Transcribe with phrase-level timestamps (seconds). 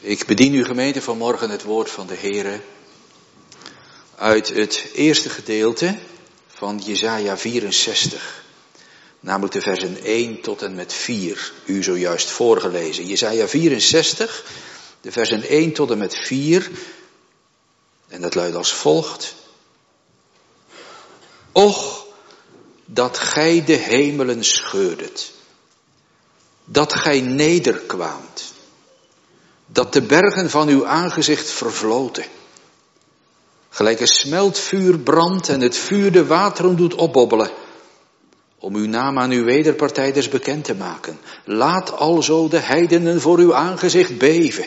[0.00, 2.60] Ik bedien uw gemeente vanmorgen het woord van de Heere
[4.14, 5.98] uit het eerste gedeelte
[6.48, 8.44] van Jesaja 64.
[9.20, 13.06] Namelijk de versen 1 tot en met 4, u zojuist voorgelezen.
[13.06, 14.44] Jesaja 64,
[15.00, 16.70] de versen 1 tot en met 4.
[18.08, 19.34] En dat luidt als volgt.
[21.52, 22.06] Och,
[22.84, 25.32] dat gij de hemelen scheurdet,
[26.64, 28.52] dat gij nederkwaamt,
[29.72, 32.24] dat de bergen van uw aangezicht vervloten.
[33.68, 37.50] Gelijk een smeltvuur brandt en het vuur de wateren doet opbobbelen.
[38.58, 41.18] Om uw naam aan uw wederpartijders bekend te maken.
[41.44, 44.64] Laat alzo de heidenen voor uw aangezicht beven.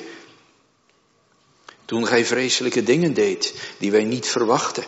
[1.86, 4.84] Toen gij vreselijke dingen deed, die wij niet verwachten.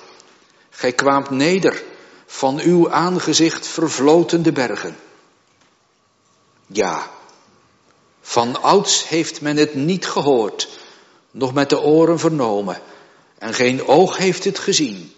[0.69, 1.83] Gij kwaamt neder,
[2.25, 4.95] van uw aangezicht vervloten de bergen.
[6.67, 7.11] Ja,
[8.25, 10.79] van ouds heeft men het niet gehoord,
[11.31, 12.81] nog met de oren vernomen,
[13.37, 15.15] en geen oog heeft het gezien.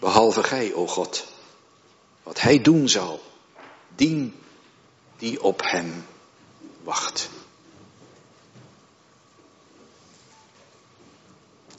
[0.00, 1.26] Behalve gij, o God,
[2.22, 3.22] wat hij doen zal,
[3.94, 4.34] dien
[5.16, 6.06] die op hem
[6.82, 7.28] wacht.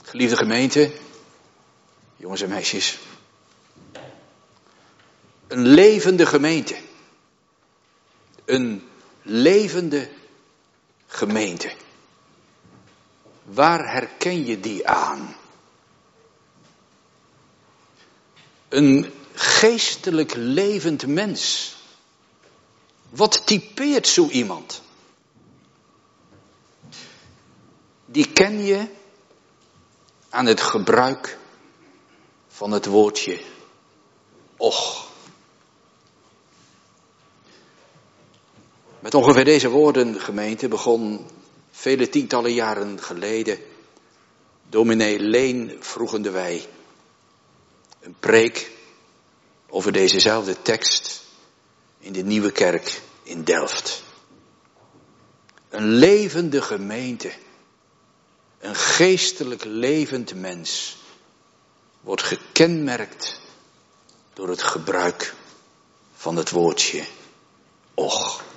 [0.03, 0.91] Geliefde gemeente,
[2.15, 2.97] jongens en meisjes,
[5.47, 6.75] een levende gemeente,
[8.45, 8.89] een
[9.31, 10.09] levende
[11.07, 11.71] gemeente.
[13.43, 15.35] Waar herken je die aan?
[18.69, 21.75] Een geestelijk levend mens.
[23.09, 24.81] Wat typeert zo iemand?
[28.05, 28.87] Die ken je
[30.29, 31.37] aan het gebruik
[32.47, 33.41] van het woordje
[34.57, 35.10] och.
[39.01, 41.27] Met ongeveer deze woorden, gemeente, begon
[41.71, 43.59] vele tientallen jaren geleden
[44.69, 46.67] dominee Leen vroegende wij
[47.99, 48.71] een preek
[49.69, 51.23] over dezezelfde tekst
[51.99, 54.03] in de nieuwe kerk in Delft.
[55.69, 57.31] Een levende gemeente,
[58.59, 60.97] een geestelijk levend mens
[62.01, 63.39] wordt gekenmerkt
[64.33, 65.33] door het gebruik
[66.13, 67.05] van het woordje
[67.93, 68.49] och.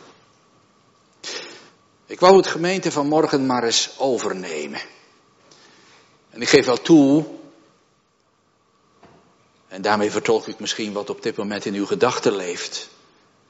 [2.07, 4.81] Ik wou het gemeente vanmorgen maar eens overnemen.
[6.31, 7.25] En ik geef wel toe,
[9.69, 12.89] en daarmee vertolk ik misschien wat op dit moment in uw gedachten leeft.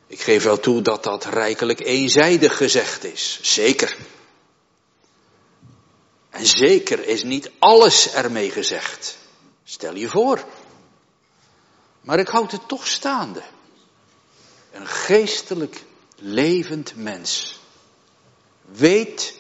[0.07, 3.39] Ik geef wel toe dat dat rijkelijk eenzijdig gezegd is.
[3.43, 3.97] Zeker.
[6.31, 9.17] En zeker is niet alles ermee gezegd.
[9.65, 10.45] Stel je voor.
[12.01, 13.43] Maar ik houd het toch staande.
[14.73, 15.83] Een geestelijk
[16.17, 17.59] levend mens
[18.73, 19.35] weet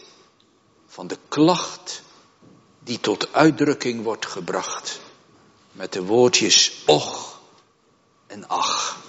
[0.87, 2.03] van de klacht
[2.79, 5.01] die tot uitdrukking wordt gebracht
[5.73, 7.41] met de woordjes och
[8.27, 9.03] en ach.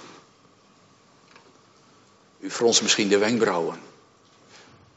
[2.40, 3.80] U fronst misschien de wenkbrauwen.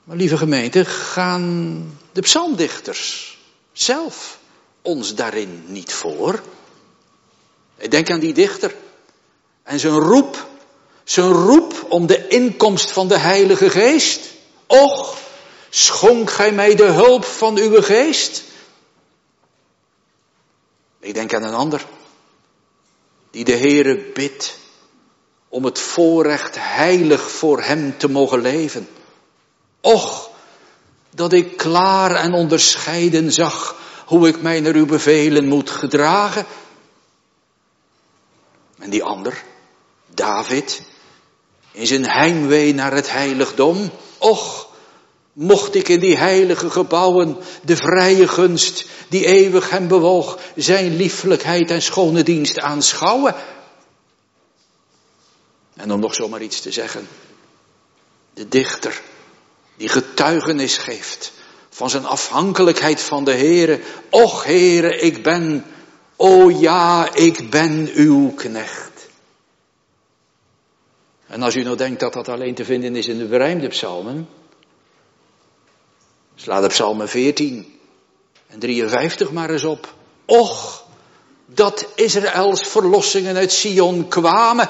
[0.03, 3.37] Maar lieve gemeente, gaan de psalmdichters
[3.71, 4.39] zelf
[4.81, 6.43] ons daarin niet voor?
[7.77, 8.75] Ik denk aan die dichter
[9.63, 10.47] en zijn roep,
[11.03, 14.37] zijn roep om de inkomst van de Heilige Geest.
[14.69, 15.17] Och,
[15.69, 18.43] schonk gij mij de hulp van uw geest?
[20.99, 21.85] Ik denk aan een ander,
[23.31, 24.57] die de Heere bidt
[25.47, 28.87] om het voorrecht heilig voor hem te mogen leven.
[29.81, 30.29] Och,
[31.09, 33.75] dat ik klaar en onderscheiden zag
[34.05, 36.45] hoe ik mij naar uw bevelen moet gedragen.
[38.79, 39.43] En die ander,
[40.13, 40.81] David,
[41.71, 44.67] in zijn heimwee naar het heiligdom, Och,
[45.33, 51.71] mocht ik in die heilige gebouwen de vrije gunst die eeuwig hem bewoog, zijn lieflijkheid
[51.71, 53.35] en schone dienst aanschouwen.
[55.75, 57.07] En om nog zomaar iets te zeggen,
[58.33, 59.01] de dichter
[59.77, 61.31] die getuigenis geeft
[61.69, 63.79] van zijn afhankelijkheid van de Heere.
[64.09, 65.65] Och Heere, ik ben,
[66.15, 68.88] o ja, ik ben uw knecht.
[71.29, 74.29] En als u nou denkt dat dat alleen te vinden is in de berijmde psalmen,
[76.35, 77.79] sla de psalmen 14
[78.47, 79.93] en 53 maar eens op.
[80.25, 80.83] Och,
[81.45, 84.69] dat Israëls verlossingen uit Sion kwamen.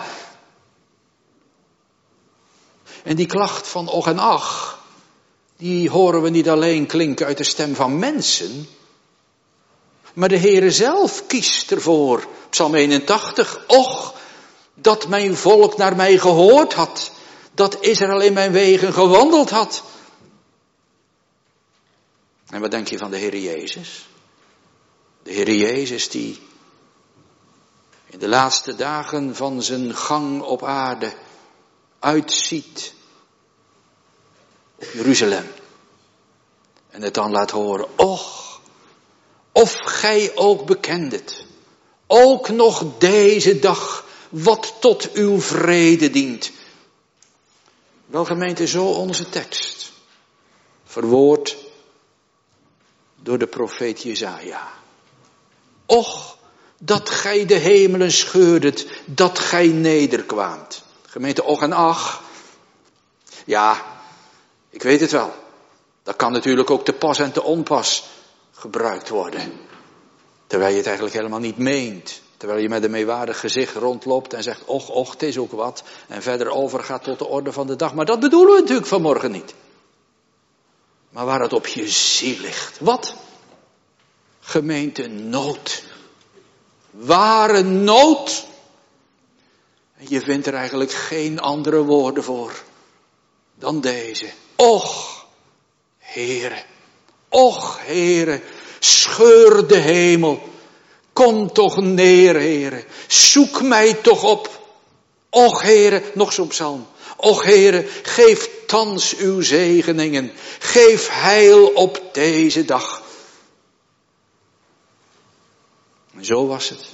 [3.03, 4.79] En die klacht van och en ach,
[5.57, 8.67] die horen we niet alleen klinken uit de stem van mensen,
[10.13, 12.27] maar de Heere zelf kiest ervoor.
[12.49, 14.13] Psalm 81, och,
[14.81, 17.11] dat mijn volk naar mij gehoord had,
[17.53, 19.83] dat Israël in mijn wegen gewandeld had.
[22.49, 24.07] En wat denk je van de Heer Jezus?
[25.23, 26.39] De Heer Jezus die
[28.05, 31.13] in de laatste dagen van zijn gang op aarde
[31.99, 32.93] uitziet
[34.75, 35.51] op Jeruzalem.
[36.89, 38.59] En het dan laat horen, och,
[39.51, 41.45] of gij ook bekendet,
[42.07, 46.51] ook nog deze dag, wat tot uw vrede dient.
[48.05, 49.91] Wel gemeente, zo onze tekst.
[50.83, 51.57] Verwoord
[53.15, 54.67] door de profeet Jezaja.
[55.85, 56.37] Och,
[56.77, 60.83] dat gij de hemelen scheurdet, dat gij nederkwaamt.
[61.05, 62.21] Gemeente Och en Ach.
[63.45, 63.85] Ja,
[64.69, 65.33] ik weet het wel.
[66.03, 68.09] Dat kan natuurlijk ook te pas en te onpas
[68.51, 69.59] gebruikt worden.
[70.47, 72.21] Terwijl je het eigenlijk helemaal niet meent.
[72.39, 75.83] Terwijl je met een meewaardig gezicht rondloopt en zegt, och, och, het is ook wat.
[76.07, 77.93] En verder overgaat tot de orde van de dag.
[77.93, 79.53] Maar dat bedoelen we natuurlijk vanmorgen niet.
[81.09, 82.77] Maar waar het op je ziel ligt.
[82.79, 83.15] Wat?
[84.39, 85.83] Gemeente nood.
[86.91, 88.45] Ware nood.
[89.97, 92.63] En je vindt er eigenlijk geen andere woorden voor
[93.55, 94.29] dan deze.
[94.55, 95.25] Och,
[95.97, 96.63] Heere.
[97.29, 98.41] Och, Heere.
[98.79, 100.48] Scheur de hemel.
[101.19, 102.85] Kom toch neer, Heere.
[103.07, 104.61] Zoek mij toch op.
[105.29, 106.87] Och, Heere, nog zo'n psalm.
[107.17, 110.31] Och, Heere, geef thans uw zegeningen.
[110.59, 113.03] Geef heil op deze dag.
[116.15, 116.85] En zo was het.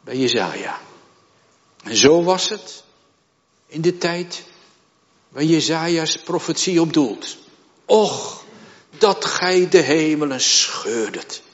[0.00, 0.80] Bij Jezaja.
[1.84, 2.82] En zo was het
[3.66, 4.42] in de tijd
[5.28, 7.36] waar Jezaja's profetie op doelt.
[7.84, 8.44] Och,
[8.98, 11.44] dat gij de hemelen scheurdet.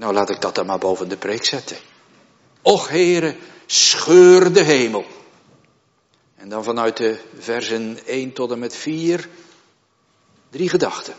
[0.00, 1.76] Nou, laat ik dat dan maar boven de preek zetten.
[2.62, 3.36] Och, heren,
[3.66, 5.04] scheur de hemel.
[6.36, 9.28] En dan vanuit de versen 1 tot en met 4
[10.50, 11.14] drie gedachten.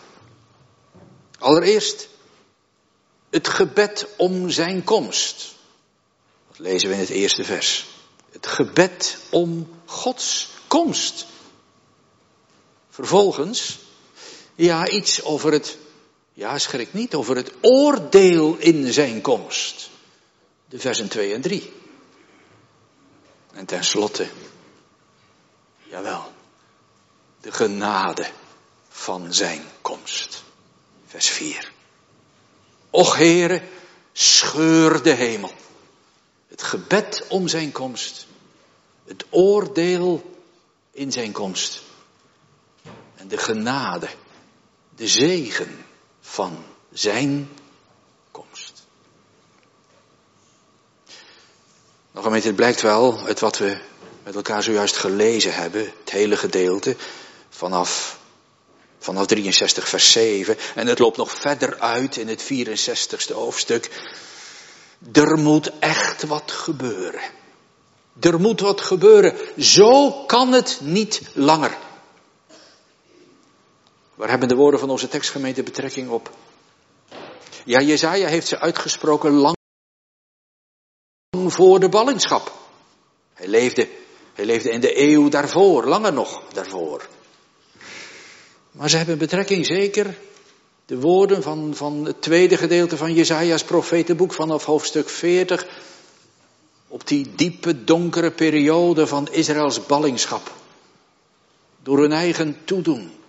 [1.39, 2.07] Allereerst
[3.30, 5.56] het gebed om zijn komst.
[6.48, 7.88] Dat lezen we in het eerste vers.
[8.31, 11.25] Het gebed om Gods komst.
[12.89, 13.80] Vervolgens,
[14.56, 15.77] ja, iets over het,
[16.33, 19.89] ja, schrik niet, over het oordeel in zijn komst.
[20.66, 21.74] De versen 2 en 3.
[23.54, 24.30] En tenslotte,
[25.83, 26.31] jawel,
[27.42, 28.30] de genade
[28.89, 30.44] van zijn komst.
[31.06, 31.72] Vers 4.
[32.89, 33.62] Och Heere,
[34.12, 35.51] scheur de hemel.
[36.48, 38.27] Het gebed om zijn komst.
[39.06, 40.39] Het oordeel
[40.92, 41.81] in zijn komst.
[43.16, 44.10] En de genade,
[44.95, 45.86] de zegen
[46.31, 47.50] van zijn
[48.31, 48.74] komst.
[52.12, 53.78] Nog een beetje, het blijkt wel uit wat we
[54.24, 56.95] met elkaar zojuist gelezen hebben, het hele gedeelte,
[57.50, 58.19] vanaf,
[59.00, 63.89] vanaf 63 vers 7, en het loopt nog verder uit in het 64ste hoofdstuk.
[65.12, 67.22] Er moet echt wat gebeuren.
[68.19, 69.36] Er moet wat gebeuren.
[69.57, 71.77] Zo kan het niet langer.
[74.22, 76.32] Waar hebben de woorden van onze tekstgemeente betrekking op?
[77.66, 79.56] Ja, Jezaja heeft ze uitgesproken lang
[81.48, 82.52] voor de ballingschap.
[83.34, 83.88] Hij leefde,
[84.34, 87.08] hij leefde in de eeuw daarvoor, langer nog daarvoor.
[88.72, 90.18] Maar ze hebben betrekking zeker
[90.86, 95.68] de woorden van, van het tweede gedeelte van Jezaja's profetenboek vanaf hoofdstuk 40
[96.88, 100.51] op die diepe donkere periode van Israëls ballingschap.
[101.84, 103.20] Door hun eigen toedoen,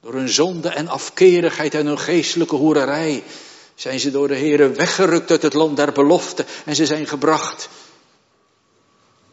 [0.00, 3.22] door hun zonde en afkerigheid en hun geestelijke hoererij
[3.74, 7.68] zijn ze door de Heeren weggerukt uit het land der belofte en ze zijn gebracht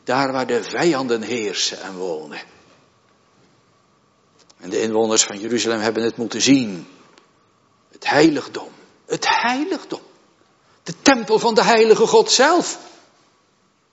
[0.06, 2.42] daar waar de vijanden heersen en wonen.
[4.60, 6.88] En de inwoners van Jeruzalem hebben het moeten zien.
[7.92, 8.70] Het heiligdom.
[9.06, 10.02] Het heiligdom.
[10.84, 12.80] De tempel van de heilige God zelf.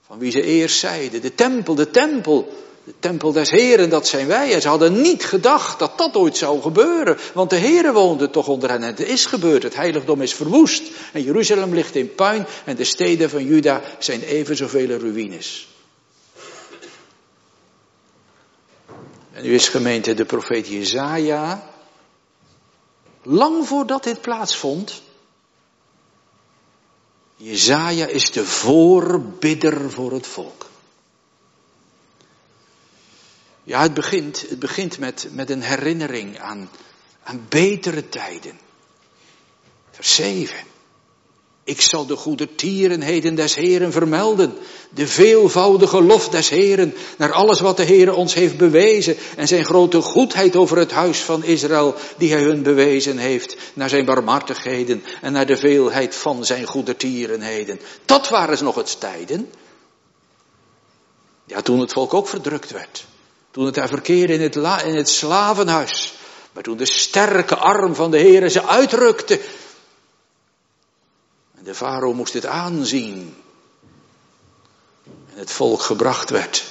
[0.05, 2.53] Van wie ze eerst zeiden, de tempel, de tempel.
[2.83, 4.53] De tempel des Heren, dat zijn wij.
[4.53, 7.17] En ze hadden niet gedacht dat dat ooit zou gebeuren.
[7.33, 8.81] Want de Heren woonde toch onder hen.
[8.81, 9.63] En het is gebeurd.
[9.63, 10.83] Het heiligdom is verwoest.
[11.13, 12.45] En Jeruzalem ligt in puin.
[12.65, 15.67] En de steden van Juda zijn even zoveel ruïnes.
[19.33, 21.69] En nu is gemeente de profeet Jezaja.
[23.21, 25.01] Lang voordat dit plaatsvond.
[27.35, 30.71] Jezaja is de voorbidder voor het volk.
[33.63, 36.69] Ja, het begint, het begint met, met een herinnering aan,
[37.23, 38.59] aan betere tijden.
[39.91, 40.55] Vers 7.
[41.65, 44.53] Ik zal de goede tierenheden des Heren vermelden.
[44.89, 46.93] De veelvoudige lof des Heren.
[47.17, 49.15] Naar alles wat de Heer ons heeft bewezen.
[49.35, 51.95] En zijn grote goedheid over het huis van Israël.
[52.17, 53.57] Die hij hun bewezen heeft.
[53.73, 55.03] Naar zijn barmhartigheden.
[55.21, 57.79] En naar de veelheid van zijn goede tierenheden.
[58.05, 59.51] Dat waren nog het tijden.
[61.45, 63.05] Ja, toen het volk ook verdrukt werd.
[63.53, 64.55] Toen het daar verkeerde in het,
[64.85, 66.13] in het slavenhuis.
[66.51, 69.39] Maar toen de sterke arm van de Heer ze uitrukte
[71.63, 73.35] de farao moest het aanzien.
[75.05, 76.63] En het volk gebracht werd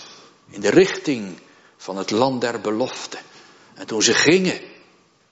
[0.51, 1.39] in de richting
[1.77, 3.19] van het land der belofte.
[3.75, 4.61] En toen ze gingen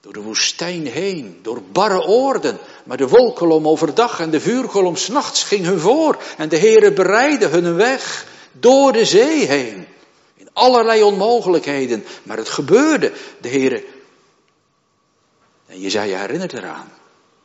[0.01, 5.45] door de woestijn heen, door barre oorden, maar de wolkolom overdag en de vuurkolom s'nachts
[5.45, 6.23] ging hun voor.
[6.37, 9.87] En de Heere bereidde hun weg door de zee heen.
[10.53, 13.13] Allerlei onmogelijkheden, maar het gebeurde.
[13.41, 13.85] De Heere,
[15.67, 16.93] en je zei je herinnert eraan,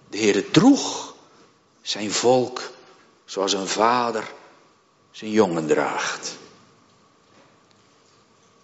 [0.09, 1.15] de Heere droeg
[1.81, 2.61] zijn volk
[3.25, 4.31] zoals een vader
[5.11, 6.37] zijn jongen draagt.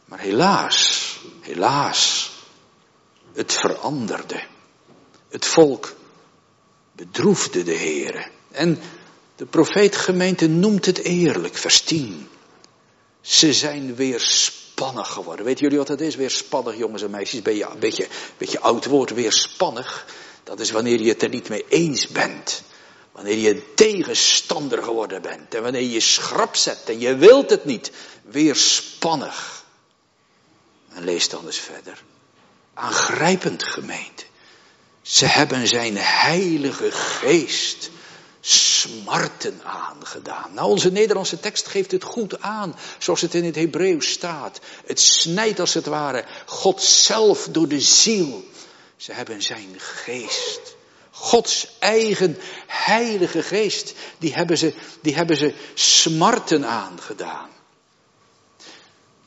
[0.05, 2.31] Maar helaas, helaas,
[3.33, 4.43] het veranderde.
[5.29, 5.95] Het volk
[6.91, 8.27] bedroefde de Heere.
[8.51, 8.79] En
[9.35, 12.29] de profeetgemeente noemt het eerlijk, vers 10.
[13.21, 15.45] Ze zijn weer spannig geworden.
[15.45, 16.15] Weten jullie wat dat is?
[16.15, 17.41] Weer spannig, jongens en meisjes.
[17.41, 20.05] Ben je een beetje, een beetje oud woord, weer spannig.
[20.43, 22.63] Dat is wanneer je het er niet mee eens bent.
[23.11, 27.91] Wanneer je tegenstander geworden bent en wanneer je schrap zet en je wilt het niet,
[28.21, 29.65] weerspannig.
[30.93, 32.03] En lees dan eens verder.
[32.73, 34.23] Aangrijpend gemeente.
[35.01, 37.89] Ze hebben zijn heilige geest
[38.41, 40.53] smarten aangedaan.
[40.53, 44.59] Nou, onze Nederlandse tekst geeft het goed aan, zoals het in het Hebreeuws staat.
[44.85, 48.43] Het snijdt als het ware God zelf door de ziel.
[48.95, 50.79] Ze hebben zijn geest
[51.11, 57.49] Gods eigen heilige geest, die hebben ze, die hebben ze smarten aangedaan.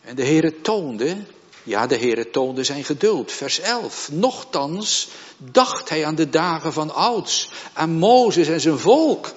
[0.00, 1.16] En de Heere toonde,
[1.64, 3.33] ja de Heere toonde zijn geduld.
[3.33, 4.09] Vers 11.
[4.12, 9.33] Nochtans dacht hij aan de dagen van ouds, aan Mozes en zijn volk.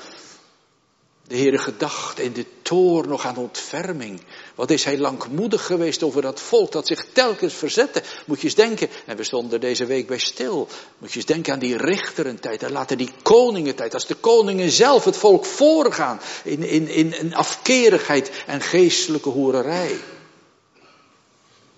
[1.28, 4.22] De Heere gedacht in de toor nog aan ontferming.
[4.56, 8.04] Wat is hij langmoedig geweest over dat volk dat zich telkens verzette.
[8.26, 10.68] Moet je eens denken, en we stonden deze week bij stil.
[10.98, 13.94] Moet je eens denken aan die richterentijd en later die koningentijd.
[13.94, 20.00] Als de koningen zelf het volk voorgaan in, in, in, in afkerigheid en geestelijke hoererij.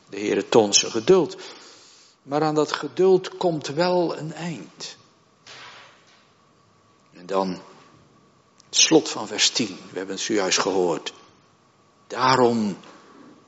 [0.09, 1.37] De Heere toont zijn geduld.
[2.23, 4.97] Maar aan dat geduld komt wel een eind.
[7.13, 7.61] En dan
[8.69, 9.67] slot van vers 10.
[9.67, 11.13] We hebben het zojuist gehoord.
[12.07, 12.77] Daarom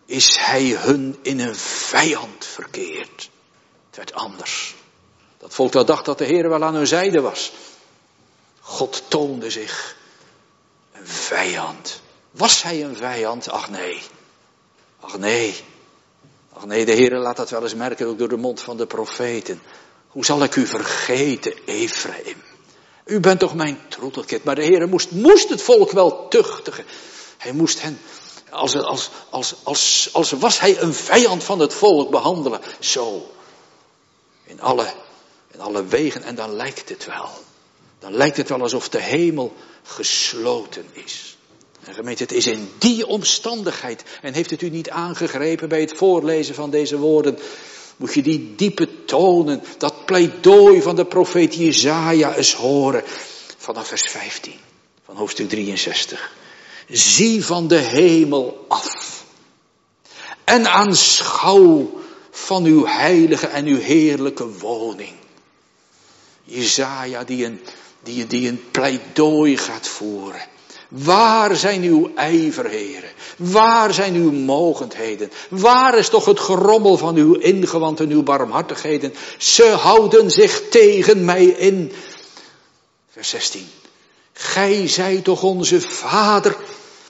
[0.06, 3.30] is hij hun in een vijand verkeerd.
[3.88, 4.76] Het werd anders.
[5.38, 7.52] Dat volk dat dacht dat de Heer wel aan hun zijde was.
[8.60, 9.96] God toonde zich
[10.92, 12.02] een vijand.
[12.32, 13.50] Was hij een vijand?
[13.50, 14.04] Ach nee.
[15.00, 15.64] Ach nee.
[16.54, 18.86] Ach nee, de Heer laat dat wel eens merken, ook door de mond van de
[18.86, 19.62] profeten.
[20.08, 22.44] Hoe zal ik u vergeten, Ephraim?
[23.06, 24.44] U bent toch mijn troetelkit.
[24.44, 26.86] Maar de Heer moest, moest het volk wel tuchtigen.
[27.38, 28.00] Hij moest hen
[28.50, 32.62] als, als, als, als, als was hij een vijand van het volk behandelen.
[32.80, 33.32] Zo.
[34.44, 34.94] In alle,
[35.52, 36.24] in alle wegen.
[36.24, 37.30] En dan lijkt het wel.
[38.00, 39.54] Dan lijkt het wel alsof de hemel
[39.84, 41.31] gesloten is.
[41.86, 44.04] En gemeente, het is in die omstandigheid.
[44.22, 47.40] En heeft het u niet aangegrepen bij het voorlezen van deze woorden.
[47.98, 53.04] Moet je die diepe tonen, dat pleidooi van de profeet Jezaja eens horen.
[53.58, 54.54] Vanaf vers 15
[55.06, 56.34] van hoofdstuk 63.
[56.90, 59.26] Zie van de hemel af.
[60.44, 65.16] En aanschouw van uw heilige en uw heerlijke woning.
[66.44, 67.60] Jezaja die een,
[68.04, 70.42] die, die een pleidooi gaat voeren.
[70.92, 73.10] Waar zijn uw ijverheren?
[73.38, 75.32] Waar zijn uw mogendheden?
[75.50, 79.14] Waar is toch het gerommel van uw ingewand en uw barmhartigheden?
[79.38, 81.92] Ze houden zich tegen mij in.
[83.10, 83.68] Vers 16.
[84.34, 86.56] Gij zijt toch onze vader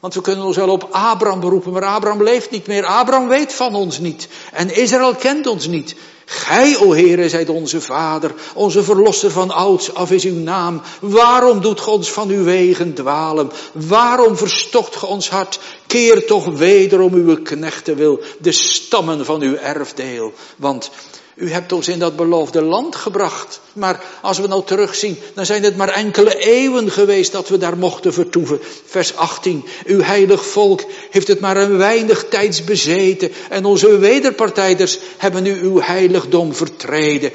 [0.01, 2.86] want we kunnen ons wel op Abraham beroepen, maar Abraham leeft niet meer.
[2.86, 4.27] Abraham weet van ons niet.
[4.51, 5.96] En Israël kent ons niet.
[6.25, 10.81] Gij, o Heere, zijt onze Vader, onze Verlosser van ouds af is uw naam.
[11.00, 13.51] Waarom doet Ge ons van uw wegen dwalen?
[13.72, 15.60] Waarom verstocht Ge ons hart?
[15.88, 20.34] Keer toch wederom uw knechten wil, de stammen van uw erfdeel.
[20.55, 20.91] Want
[21.35, 23.59] u hebt ons in dat beloofde land gebracht.
[23.73, 27.77] Maar als we nou terugzien, dan zijn het maar enkele eeuwen geweest dat we daar
[27.77, 28.59] mochten vertoeven.
[28.85, 29.65] Vers 18.
[29.85, 33.31] Uw heilig volk heeft het maar een weinig tijds bezeten.
[33.50, 37.31] En onze wederpartijders hebben nu uw heiligdom vertreden.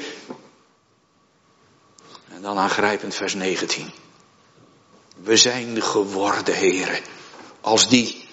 [2.35, 3.91] En dan aangrijpend vers 19.
[5.23, 6.99] We zijn geworden, heren,
[7.61, 8.25] als die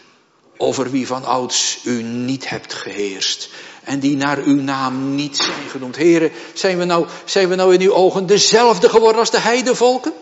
[0.56, 3.50] over wie van ouds u niet hebt geheerst.
[3.84, 5.96] En die naar uw naam niet zijn genoemd.
[5.96, 10.12] Heren, zijn we nou, zijn we nou in uw ogen dezelfde geworden als de heidevolken?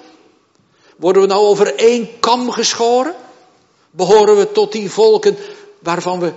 [0.97, 3.15] Worden we nou over één kam geschoren?
[3.91, 5.37] Behoren we tot die volken
[5.79, 6.33] waarvan we,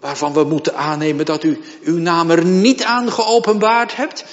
[0.00, 4.24] waarvan we moeten aannemen dat u uw naam er niet aan geopenbaard hebt?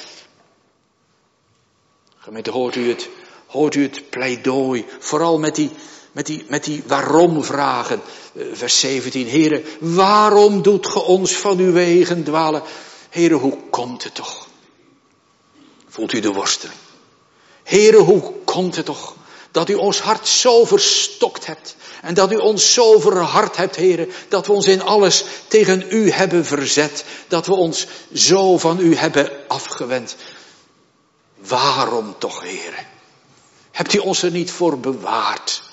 [2.18, 3.10] Gemeente, hoort u het,
[3.46, 5.72] hoort u het pleidooi, vooral met die,
[6.12, 8.02] met die, met die waarom vragen.
[8.34, 12.62] Eh, vers 17, heren, waarom doet ge ons van uw wegen dwalen?
[13.10, 14.48] Heren, hoe komt het toch?
[15.88, 16.80] Voelt u de worsteling?
[17.64, 19.18] Heren, hoe komt het toch
[19.52, 24.12] dat u ons hart zo verstokt hebt en dat u ons zo verhard hebt, heren,
[24.28, 28.96] dat we ons in alles tegen u hebben verzet, dat we ons zo van u
[28.96, 30.16] hebben afgewend.
[31.38, 32.88] Waarom toch, heren?
[33.72, 35.69] Hebt u ons er niet voor bewaard?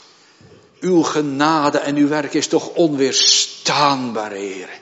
[0.80, 4.78] Uw genade en uw werk is toch onweerstaanbaar, heren.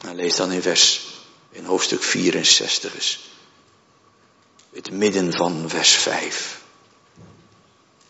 [0.00, 1.06] Nou, lees dan in vers,
[1.50, 3.28] in hoofdstuk 64 eens.
[4.72, 6.60] Het midden van vers 5.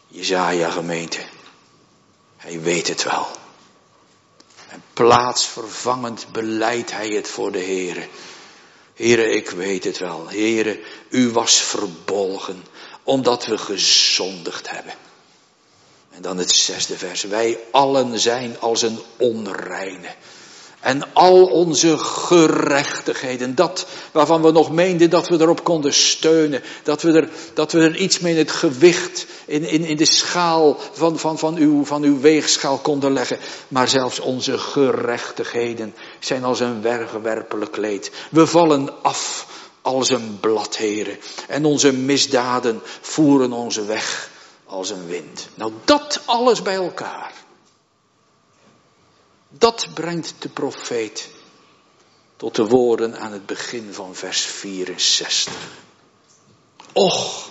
[0.09, 1.25] Jezaja gemeente.
[2.37, 3.29] Hij weet het wel.
[4.69, 8.09] En plaatsvervangend beleidt hij het voor de Heere.
[8.95, 10.29] Heere, ik weet het wel.
[10.29, 12.65] Heere, u was verbolgen
[13.03, 14.95] omdat we gezondigd hebben.
[16.11, 17.23] En dan het zesde vers.
[17.23, 20.09] Wij allen zijn als een onreine.
[20.81, 27.02] En al onze gerechtigheden, dat waarvan we nog meenden dat we erop konden steunen, dat
[27.02, 30.76] we er, dat we er iets mee in het gewicht, in, in, in de schaal
[30.93, 33.38] van, van, van, uw, van uw weegschaal konden leggen.
[33.69, 38.11] Maar zelfs onze gerechtigheden zijn als een werkwerpelijk kleed.
[38.31, 39.47] We vallen af
[39.83, 44.31] als een bladheren en onze misdaden voeren onze weg
[44.71, 45.49] als een wind.
[45.55, 47.33] Nou, dat alles bij elkaar.
[49.49, 51.31] Dat brengt de profeet
[52.37, 55.55] tot de woorden aan het begin van vers 64.
[56.93, 57.49] Och,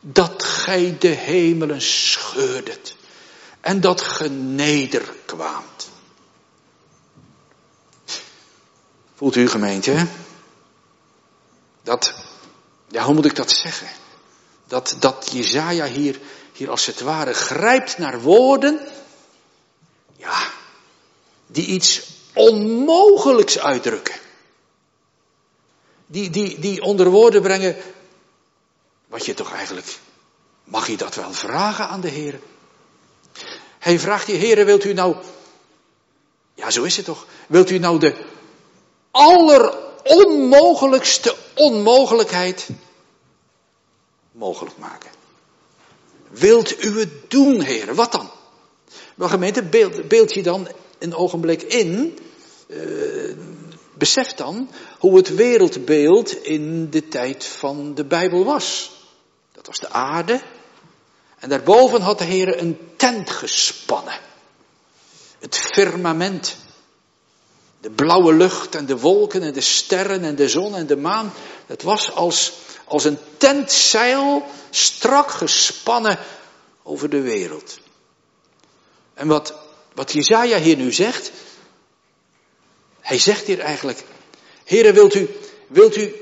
[0.00, 2.96] dat gij de hemelen scheurdet
[3.60, 5.88] en dat ge nederkwaamt.
[9.14, 10.06] Voelt u gemeente?
[11.82, 12.14] Dat,
[12.88, 13.88] ja, hoe moet ik dat zeggen?
[14.70, 16.20] Dat, dat Jezaja hier,
[16.52, 18.80] hier als het ware grijpt naar woorden.
[20.16, 20.50] Ja,
[21.46, 22.02] die iets
[22.34, 24.14] onmogelijks uitdrukken.
[26.06, 27.76] Die, die, die onder woorden brengen
[29.06, 29.98] wat je toch eigenlijk,
[30.64, 32.40] mag je dat wel vragen aan de Heer?
[33.78, 35.16] Hij vraagt die Heer, wilt u nou,
[36.54, 38.14] ja zo is het toch, wilt u nou de
[39.10, 42.68] alleronmogelijkste onmogelijkheid
[44.40, 45.10] mogelijk maken?
[46.28, 47.94] Wilt u het doen, Heer?
[47.94, 48.30] Wat dan?
[49.14, 52.18] Maar gemeente, beeld, beeld je dan een ogenblik in,
[52.66, 53.36] uh,
[53.94, 58.92] besef dan hoe het wereldbeeld in de tijd van de Bijbel was.
[59.52, 60.40] Dat was de aarde.
[61.38, 64.18] En daarboven had de Heer een tent gespannen.
[65.38, 66.56] Het firmament.
[67.80, 71.32] De blauwe lucht en de wolken en de sterren en de zon en de maan.
[71.66, 72.52] Het was als,
[72.90, 76.18] als een tentzeil strak gespannen
[76.82, 77.78] over de wereld.
[79.14, 79.54] En wat
[79.94, 81.30] wat Jezaja hier nu zegt,
[83.00, 84.04] hij zegt hier eigenlijk,
[84.64, 85.28] Heere wilt u,
[85.66, 86.14] wilt u,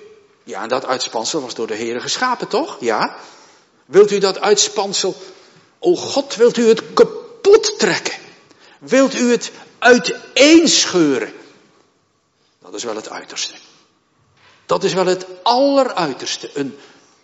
[0.45, 2.77] ja dat uitspansel was door de Heere geschapen toch?
[2.81, 3.17] Ja.
[3.85, 5.17] Wilt u dat uitspansel,
[5.79, 8.15] o God, wilt u het kapot trekken?
[8.79, 11.33] Wilt u het uiteenscheuren?
[12.59, 13.55] Dat is wel het uiterste.
[14.69, 16.51] Dat is wel het alleruiterste.
[16.55, 16.79] Een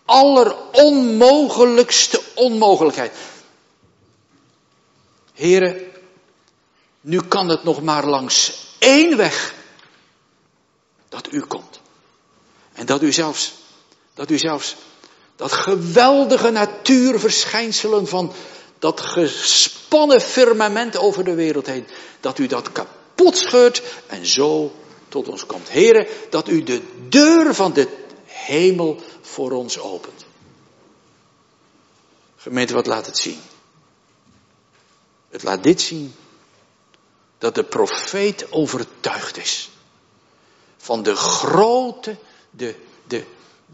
[0.05, 3.13] alleronmogelijkste onmogelijkheid.
[5.33, 5.81] Heren,
[7.01, 9.55] nu kan het nog maar langs één weg
[11.09, 11.81] dat u komt.
[12.73, 13.53] En dat u zelfs,
[14.15, 14.77] dat u zelfs
[15.37, 18.33] dat geweldige natuurverschijnselen van
[18.79, 21.87] dat gespannen firmament over de wereld heen,
[22.21, 24.73] dat u dat kapot scheurt en zo
[25.15, 25.69] tot ons komt.
[25.69, 27.89] Heren, dat u de deur van de
[28.25, 30.25] hemel voor ons opent.
[32.37, 33.41] Gemeente, wat laat het zien?
[35.29, 36.15] Het laat dit zien
[37.39, 39.71] dat de profeet overtuigd is
[40.77, 42.17] van de grote,
[42.51, 42.75] de,
[43.07, 43.25] de,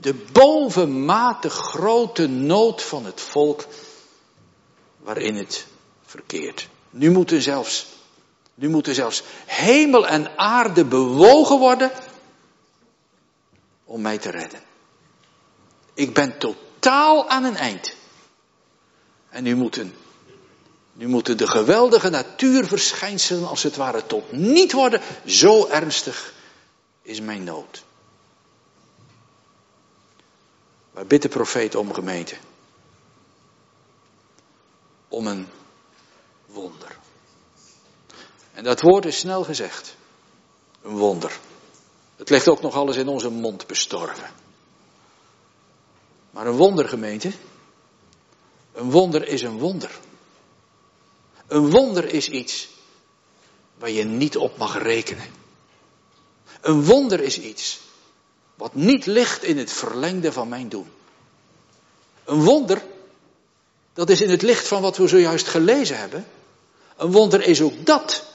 [0.00, 3.64] de bovenmate grote nood van het volk
[4.96, 5.66] waarin het
[6.04, 6.68] verkeert.
[6.90, 7.86] Nu moeten zelfs,
[8.60, 11.90] nu moeten zelfs hemel en aarde bewogen worden
[13.84, 14.60] om mij te redden.
[15.94, 17.94] Ik ben totaal aan een eind.
[19.28, 19.94] En nu moeten,
[20.92, 25.00] nu moeten de geweldige natuurverschijnselen als het ware tot niet worden.
[25.24, 26.34] Zo ernstig
[27.02, 27.84] is mijn nood.
[30.90, 32.36] Waar bidt de profeet om gemeente?
[35.08, 35.48] Om een
[36.46, 36.99] wonder.
[38.60, 39.94] En dat woord is snel gezegd.
[40.82, 41.38] Een wonder.
[42.16, 44.30] Het ligt ook nog alles in onze mond bestorven.
[46.30, 47.32] Maar een wonder, gemeente.
[48.72, 49.90] Een wonder is een wonder.
[51.46, 52.68] Een wonder is iets
[53.78, 55.26] waar je niet op mag rekenen.
[56.60, 57.80] Een wonder is iets
[58.54, 60.90] wat niet ligt in het verlengde van mijn doen.
[62.24, 62.82] Een wonder,
[63.92, 66.26] dat is in het licht van wat we zojuist gelezen hebben.
[66.96, 68.28] Een wonder is ook dat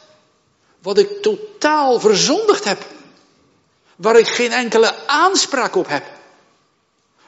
[0.85, 2.85] wat ik totaal verzondigd heb.
[3.95, 6.03] Waar ik geen enkele aanspraak op heb.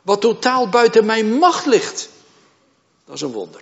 [0.01, 2.09] Wat totaal buiten mijn macht ligt.
[3.05, 3.61] Dat is een wonder.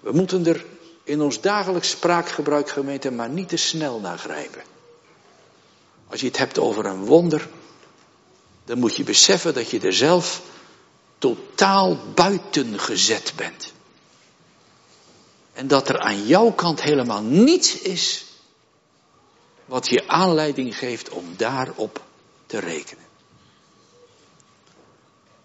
[0.00, 0.64] We moeten er
[1.02, 4.62] in ons dagelijks spraakgebruik gemeente maar niet te snel naar grijpen.
[6.08, 7.48] Als je het hebt over een wonder,
[8.64, 10.42] dan moet je beseffen dat je er zelf
[11.18, 13.72] totaal buiten gezet bent.
[15.52, 18.30] En dat er aan jouw kant helemaal niets is
[19.72, 22.00] wat je aanleiding geeft om daarop
[22.46, 23.04] te rekenen.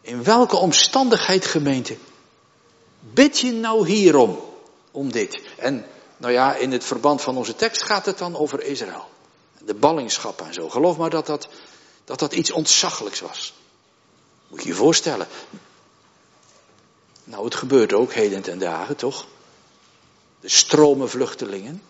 [0.01, 1.97] In welke omstandigheid, gemeente,
[2.99, 4.39] bid je nou hierom,
[4.91, 5.41] om dit?
[5.57, 5.85] En
[6.17, 9.09] nou ja, in het verband van onze tekst gaat het dan over Israël.
[9.59, 10.69] De ballingschap en zo.
[10.69, 11.47] Geloof maar dat dat,
[12.05, 13.53] dat, dat iets ontzaglijks was.
[14.47, 15.27] Moet je je voorstellen.
[17.23, 19.27] Nou, het gebeurt ook heden ten dagen, toch?
[20.39, 21.81] De stromen vluchtelingen.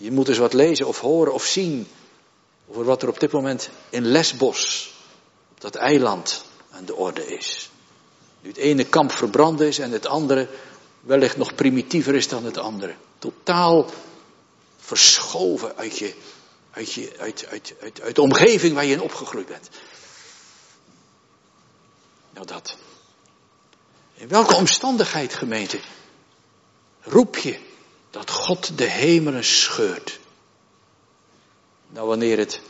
[0.00, 1.88] Je moet eens wat lezen of horen of zien
[2.68, 4.94] over wat er op dit moment in Lesbos,
[5.50, 7.70] op dat eiland, aan de orde is.
[8.40, 10.48] Nu het ene kamp verbrand is en het andere
[11.00, 12.94] wellicht nog primitiever is dan het andere.
[13.18, 13.86] Totaal
[14.78, 16.14] verschoven uit, je,
[16.70, 19.68] uit, je, uit, uit, uit, uit de omgeving waar je in opgegroeid bent.
[22.34, 22.76] Nou dat.
[24.14, 25.80] In welke omstandigheid, gemeente,
[27.00, 27.58] roep je
[28.18, 30.18] dat God de hemelen scheurt?
[31.88, 32.60] Nou, wanneer het,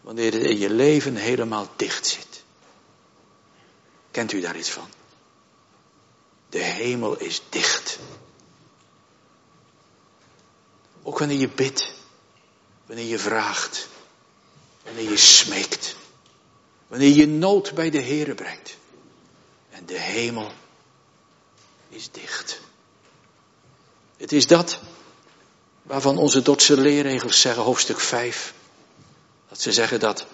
[0.00, 2.42] wanneer het in je leven helemaal dicht zit.
[4.10, 4.88] Kent u daar iets van?
[6.48, 7.98] De hemel is dicht.
[11.02, 11.92] Ook wanneer je bidt,
[12.86, 13.88] wanneer je vraagt,
[14.84, 15.96] wanneer je smeekt,
[16.86, 18.76] wanneer je nood bij de Here brengt.
[19.70, 20.52] En de hemel
[21.88, 22.60] is dicht.
[24.20, 24.78] Het is dat
[25.82, 28.54] waarvan onze Dordtse leerregels zeggen, hoofdstuk 5,
[29.48, 30.26] dat ze zeggen dat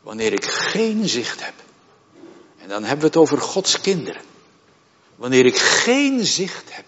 [0.00, 1.54] wanneer ik geen zicht heb,
[2.58, 4.22] en dan hebben we het over Gods kinderen,
[5.16, 6.84] wanneer ik geen zicht heb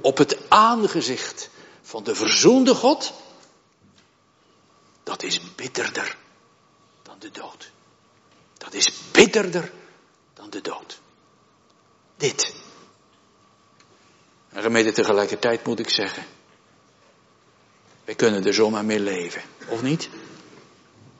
[0.00, 1.50] op het aangezicht
[1.82, 3.12] van de verzoende God,
[5.02, 6.16] dat is bitterder
[7.02, 7.70] dan de dood.
[8.56, 9.72] Dat is bitterder
[10.34, 11.00] dan de dood.
[12.16, 12.54] Dit.
[14.58, 16.24] En gemeente tegelijkertijd moet ik zeggen,
[18.04, 20.08] wij kunnen er zomaar mee leven, of niet?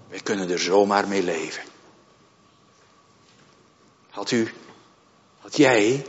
[0.09, 1.63] Wij kunnen er zomaar mee leven.
[4.11, 4.53] Had u,
[5.41, 6.07] had jij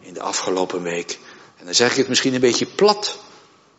[0.00, 1.18] in de afgelopen week,
[1.56, 3.18] en dan zeg ik het misschien een beetje plat,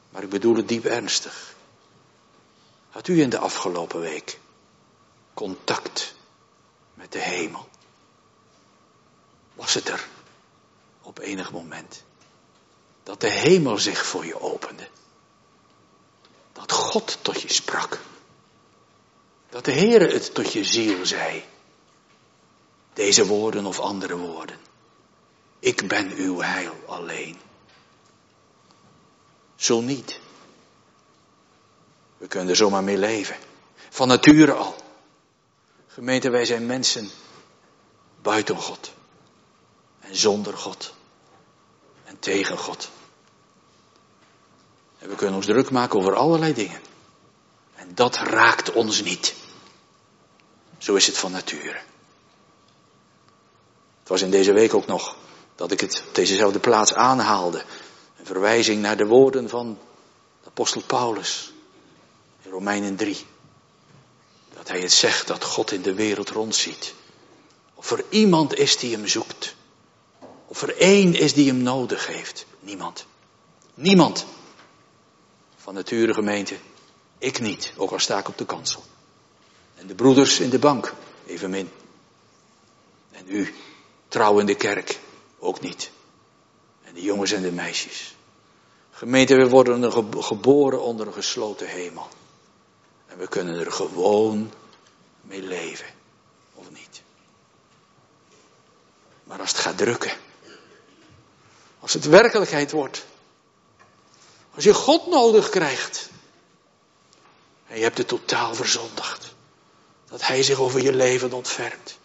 [0.10, 1.56] maar ik bedoel het diep ernstig.
[2.90, 4.40] Had u in de afgelopen week
[5.34, 6.16] contact
[6.94, 7.70] met de hemel?
[9.54, 10.08] Was het er
[11.02, 12.04] op enig moment
[13.04, 14.88] dat de hemel zich voor je opende?
[16.54, 18.00] Dat God tot je sprak?
[19.50, 21.44] Dat de Heere het tot je ziel zei?
[22.94, 24.58] Deze woorden of andere woorden.
[25.60, 27.40] Ik ben uw heil alleen.
[29.56, 30.20] Zo niet.
[32.18, 33.36] We kunnen er zomaar mee leven.
[33.90, 34.76] Van nature al.
[35.88, 37.10] Gemeente, wij zijn mensen
[38.22, 38.94] buiten God.
[40.00, 40.94] En zonder God.
[42.14, 42.90] En tegen God.
[45.00, 46.82] En we kunnen ons druk maken over allerlei dingen.
[47.76, 49.36] En dat raakt ons niet.
[50.78, 51.82] Zo is het van nature.
[54.00, 55.16] Het was in deze week ook nog
[55.56, 57.64] dat ik het op dezezelfde plaats aanhaalde.
[58.18, 59.80] Een verwijzing naar de woorden van
[60.48, 61.54] apostel Paulus
[62.42, 63.26] in Romeinen 3.
[64.54, 66.94] Dat hij het zegt dat God in de wereld rondziet.
[67.74, 69.56] Of er iemand is die hem zoekt.
[70.54, 72.46] Of er één is die hem nodig heeft.
[72.60, 73.06] Niemand.
[73.74, 74.26] Niemand.
[75.56, 76.56] Van nature gemeente.
[77.18, 78.84] Ik niet, ook al sta ik op de kansel.
[79.76, 80.94] En de broeders in de bank,
[81.26, 81.70] evenmin.
[83.12, 83.54] En u,
[84.08, 85.00] Trouw in de kerk
[85.40, 85.92] ook niet.
[86.84, 88.16] En de jongens en de meisjes.
[88.92, 89.92] Gemeente, we worden
[90.24, 92.08] geboren onder een gesloten hemel.
[93.06, 94.52] En we kunnen er gewoon
[95.22, 95.88] mee leven.
[96.54, 97.02] Of niet?
[99.24, 100.23] Maar als het gaat drukken.
[101.84, 103.06] Als het werkelijkheid wordt.
[104.56, 106.10] Als je God nodig krijgt.
[107.68, 109.34] En je hebt het totaal verzondigd.
[110.10, 111.98] Dat Hij zich over je leven ontfermt.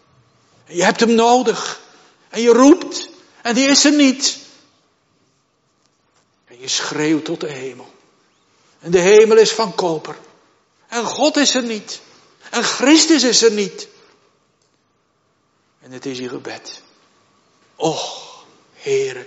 [0.64, 1.80] En je hebt Hem nodig.
[2.28, 3.08] En je roept.
[3.42, 4.38] En die is er niet.
[6.44, 7.92] En je schreeuwt tot de hemel.
[8.80, 10.18] En de hemel is van koper.
[10.88, 12.00] En God is er niet.
[12.50, 13.88] En Christus is er niet.
[15.80, 16.82] En het is je gebed.
[17.76, 18.26] Och,
[18.74, 19.26] Heere,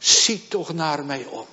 [0.00, 1.46] zie toch naar mij om.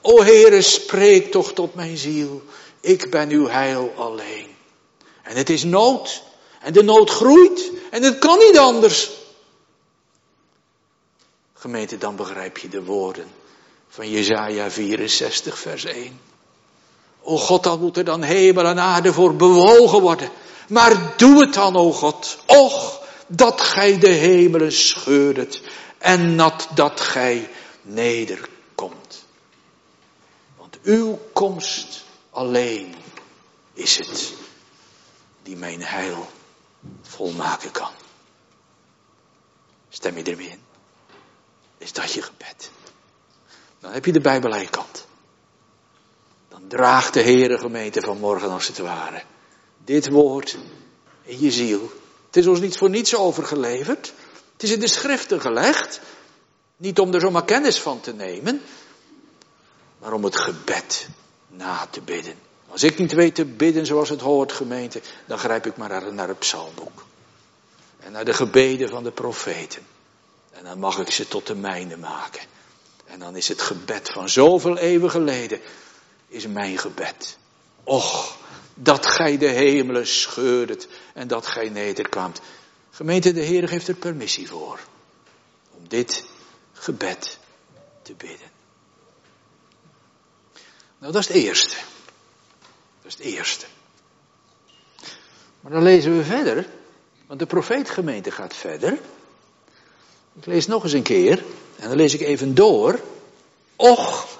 [0.00, 2.42] O Heere, spreek toch tot mijn ziel.
[2.80, 4.46] Ik ben uw heil alleen.
[5.22, 6.22] En het is nood.
[6.60, 7.70] En de nood groeit.
[7.90, 9.10] En het kan niet anders.
[11.54, 13.26] Gemeente, dan begrijp je de woorden
[13.88, 16.20] van Jezaja 64 vers 1.
[17.22, 20.30] O God, dan moet er dan hemel en aarde voor bewogen worden.
[20.68, 22.38] Maar doe het dan, o God.
[22.46, 25.60] Och, dat gij de hemelen scheurdet
[25.98, 27.50] en nat dat gij
[27.82, 29.24] nederkomt.
[30.56, 32.94] Want uw komst alleen
[33.72, 34.32] is het
[35.42, 36.30] die mijn heil
[37.02, 37.90] volmaken kan.
[39.88, 40.60] Stem je er weer in?
[41.78, 42.70] Is dat je gebed?
[43.80, 45.06] Dan heb je de Bijbel aan je kant.
[46.48, 49.22] Dan draagt de Heere gemeente vanmorgen als het ware.
[49.84, 50.56] Dit woord
[51.22, 51.90] in je ziel.
[52.26, 54.12] Het is ons niet voor niets overgeleverd.
[54.56, 56.00] Het is in de schriften gelegd.
[56.76, 58.62] Niet om er zomaar kennis van te nemen.
[59.98, 61.08] Maar om het gebed
[61.48, 62.34] na te bidden.
[62.68, 65.00] Als ik niet weet te bidden zoals het hoort gemeente.
[65.26, 67.04] Dan grijp ik maar naar het psalmboek.
[68.00, 69.86] En naar de gebeden van de profeten.
[70.52, 72.42] En dan mag ik ze tot de mijne maken.
[73.04, 75.60] En dan is het gebed van zoveel eeuwen geleden,
[76.28, 77.38] is mijn gebed.
[77.84, 78.36] Och,
[78.74, 82.40] dat gij de hemelen scheurdet en dat gij nederkwaamt.
[82.96, 84.80] Gemeente, de Heer geeft er permissie voor.
[85.70, 86.24] Om dit
[86.72, 87.38] gebed
[88.02, 88.50] te bidden.
[90.98, 91.74] Nou, dat is het eerste.
[93.02, 93.66] Dat is het eerste.
[95.60, 96.66] Maar dan lezen we verder,
[97.26, 98.92] want de profeetgemeente gaat verder.
[100.32, 101.44] Ik lees nog eens een keer,
[101.76, 103.00] en dan lees ik even door.
[103.76, 104.38] Och,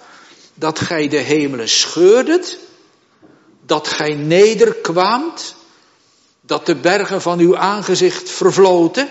[0.54, 2.58] dat gij de hemelen scheurdet,
[3.60, 5.56] dat gij nederkwaamt,
[6.46, 9.08] dat de bergen van uw aangezicht vervloten,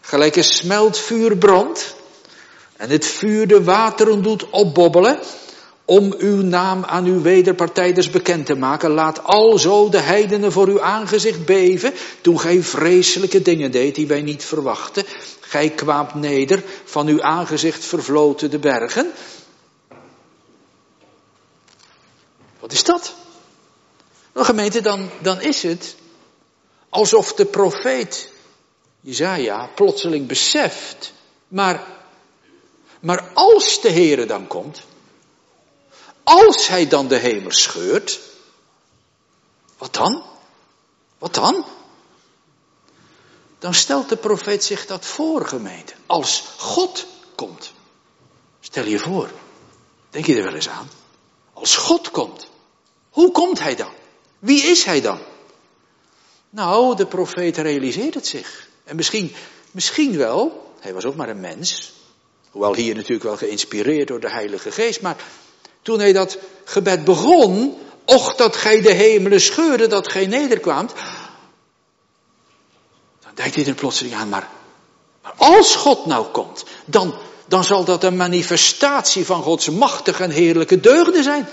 [0.00, 1.94] gelijk een smeltvuur brandt,
[2.76, 5.18] en het vuur de wateren doet opbobbelen,
[5.84, 8.90] om uw naam aan uw wederpartijders bekend te maken.
[8.90, 14.22] Laat alzo de heidenen voor uw aangezicht beven, toen gij vreselijke dingen deed die wij
[14.22, 15.04] niet verwachten.
[15.40, 19.12] Gij kwaamt neder, van uw aangezicht vervloten de bergen.
[22.60, 23.14] Wat is dat?
[24.32, 25.96] Nou gemeente, dan, dan is het
[26.94, 28.32] alsof de profeet
[29.00, 31.12] Jezaja plotseling beseft,
[31.48, 31.86] maar,
[33.00, 34.80] maar als de Heere dan komt,
[36.22, 38.20] als hij dan de hemel scheurt,
[39.78, 40.22] wat dan?
[41.18, 41.64] Wat dan?
[43.58, 45.94] Dan stelt de profeet zich dat voor, gemeente.
[46.06, 47.72] Als God komt.
[48.60, 49.30] Stel je voor.
[50.10, 50.90] Denk je er wel eens aan?
[51.52, 52.48] Als God komt.
[53.10, 53.92] Hoe komt hij dan?
[54.38, 55.20] Wie is hij dan?
[56.54, 58.68] Nou, de profeet realiseert het zich.
[58.84, 59.34] En misschien,
[59.70, 61.92] misschien wel, hij was ook maar een mens.
[62.50, 65.00] Hoewel hier natuurlijk wel geïnspireerd door de Heilige Geest.
[65.00, 65.16] Maar
[65.82, 70.92] toen hij dat gebed begon, och dat gij de hemelen scheurde, dat gij nederkwaamt.
[73.20, 74.48] Dan denkt hij er plotseling aan, maar,
[75.22, 77.14] maar als God nou komt, dan,
[77.46, 81.48] dan zal dat een manifestatie van Gods machtige en heerlijke deugden zijn.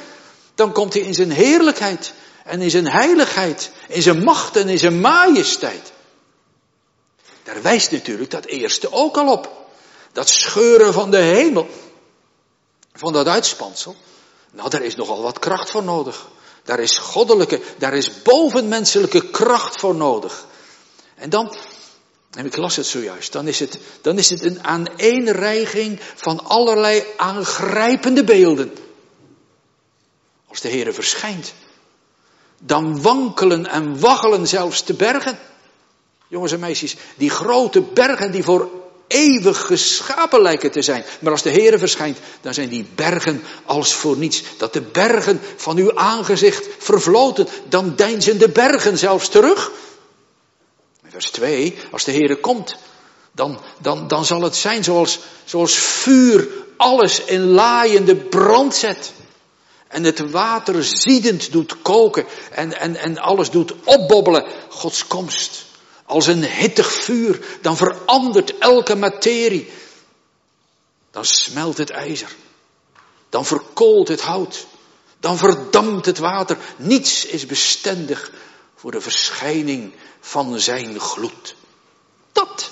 [0.56, 4.77] Dan komt hij in zijn heerlijkheid en in zijn heiligheid, in zijn macht en in
[4.77, 5.91] zijn majesteit.
[7.43, 9.60] Daar wijst natuurlijk dat eerste ook al op.
[10.12, 11.67] Dat scheuren van de hemel,
[12.93, 13.95] van dat uitspansel.
[14.51, 16.27] Nou, daar is nogal wat kracht voor nodig.
[16.63, 20.45] Daar is goddelijke, daar is bovenmenselijke kracht voor nodig.
[21.15, 21.56] En dan,
[22.32, 27.04] en ik las het zojuist, dan is het, dan is het een aaneenreiging van allerlei
[27.17, 28.77] aangrijpende beelden.
[30.47, 31.54] Als de Heere verschijnt,
[32.65, 35.39] dan wankelen en waggelen zelfs de bergen.
[36.28, 38.69] Jongens en meisjes, die grote bergen die voor
[39.08, 41.04] eeuwig geschapen lijken te zijn.
[41.19, 44.43] Maar als de Heere verschijnt, dan zijn die bergen als voor niets.
[44.58, 49.71] Dat de bergen van uw aangezicht vervloten, dan deinzen de bergen zelfs terug.
[51.08, 52.78] Vers 2, als de Heere komt,
[53.32, 56.47] Dan, dan, dan zal het zijn zoals, zoals vuur
[56.78, 59.12] alles in laaiende brand zet.
[59.91, 64.51] En het water ziedend doet koken en, en, en alles doet opbobbelen.
[64.69, 65.65] Gods komst.
[66.06, 69.71] Als een hittig vuur, dan verandert elke materie.
[71.12, 72.36] Dan smelt het ijzer.
[73.30, 74.65] Dan verkoolt het hout.
[75.19, 76.58] Dan verdampt het water.
[76.77, 78.32] Niets is bestendig
[78.75, 81.56] voor de verschijning van zijn gloed.
[82.32, 82.71] Dat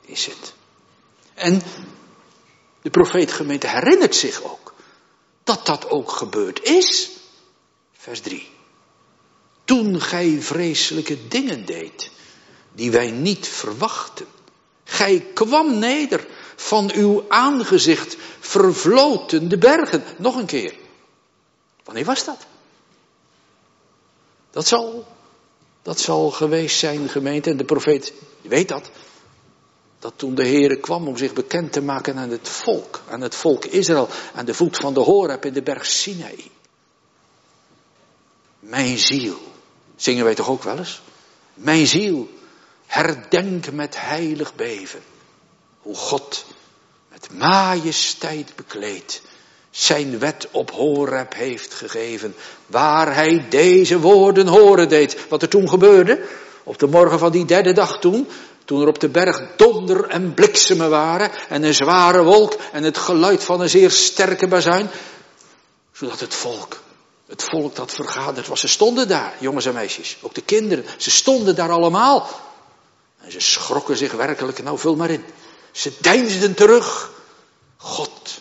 [0.00, 0.52] is het.
[1.34, 1.62] En
[2.82, 4.69] de profeetgemeente herinnert zich ook
[5.50, 7.10] dat dat ook gebeurd is.
[7.92, 8.50] Vers 3.
[9.64, 12.10] Toen gij vreselijke dingen deed,
[12.72, 14.26] die wij niet verwachten.
[14.84, 20.04] Gij kwam neder van uw aangezicht, vervloten de bergen.
[20.16, 20.74] Nog een keer.
[21.84, 22.46] Wanneer was dat?
[24.50, 25.06] Dat zal,
[25.82, 27.50] dat zal geweest zijn, gemeente.
[27.50, 28.90] En de profeet weet dat.
[30.00, 33.34] Dat toen de Heere kwam om zich bekend te maken aan het volk, aan het
[33.34, 36.50] volk Israël, aan de voet van de Horeb in de berg Sinai.
[38.60, 39.38] Mijn ziel,
[39.96, 41.00] zingen wij toch ook wel eens?
[41.54, 42.28] Mijn ziel,
[42.86, 45.02] herdenk met heilig beven
[45.80, 46.44] hoe God
[47.08, 49.22] met majesteit bekleed
[49.70, 52.34] zijn wet op Horeb heeft gegeven,
[52.66, 55.28] waar hij deze woorden horen deed.
[55.28, 56.28] Wat er toen gebeurde,
[56.70, 58.28] op de morgen van die derde dag toen,
[58.64, 62.98] toen er op de berg donder en bliksemen waren en een zware wolk en het
[62.98, 64.90] geluid van een zeer sterke bazuin,
[65.92, 66.80] zodat het volk,
[67.26, 71.10] het volk dat vergaderd was, ze stonden daar, jongens en meisjes, ook de kinderen, ze
[71.10, 72.28] stonden daar allemaal.
[73.20, 75.24] En ze schrokken zich werkelijk, nou vul maar in.
[75.72, 77.10] Ze deinsden terug.
[77.76, 78.40] God,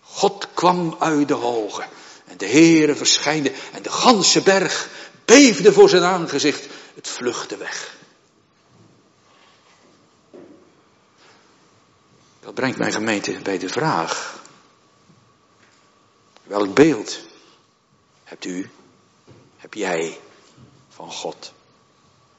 [0.00, 1.84] God kwam uit de hoge.
[2.24, 4.88] En de Heere verschijnde en de ganse berg
[5.24, 6.66] beefde voor zijn aangezicht.
[6.96, 7.96] Het vluchtte weg.
[12.40, 14.42] Dat brengt mijn gemeente bij de vraag.
[16.42, 17.18] Welk beeld
[18.24, 18.70] hebt u,
[19.56, 20.20] heb jij
[20.88, 21.52] van God?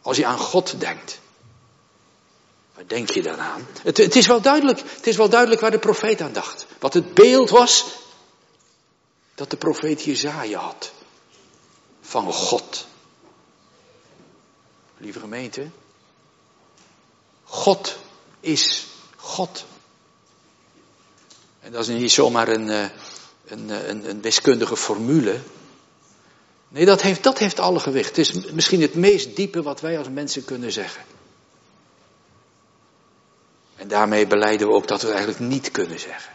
[0.01, 1.19] Als je aan God denkt,
[2.73, 3.67] waar denk je dan aan?
[3.83, 6.65] Het, het, is wel duidelijk, het is wel duidelijk waar de profeet aan dacht.
[6.79, 7.85] Wat het beeld was
[9.35, 10.91] dat de profeet Jezaja had.
[12.01, 12.87] Van God.
[14.97, 15.69] Lieve gemeente.
[17.43, 17.97] God
[18.39, 19.65] is God.
[21.59, 22.89] En dat is niet zomaar een, eh,
[23.45, 25.39] een, eh, een, een wiskundige formule.
[26.67, 28.07] Nee, dat heeft, dat heeft alle gewicht.
[28.07, 31.03] Het is misschien het meest diepe wat wij als mensen kunnen zeggen.
[33.75, 36.33] En daarmee beleiden we ook dat we het eigenlijk niet kunnen zeggen.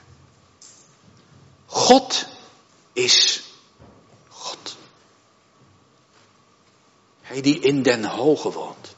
[1.67, 2.27] God
[2.93, 3.43] is
[4.29, 4.77] God.
[7.33, 8.95] Hij die in den hoge woont.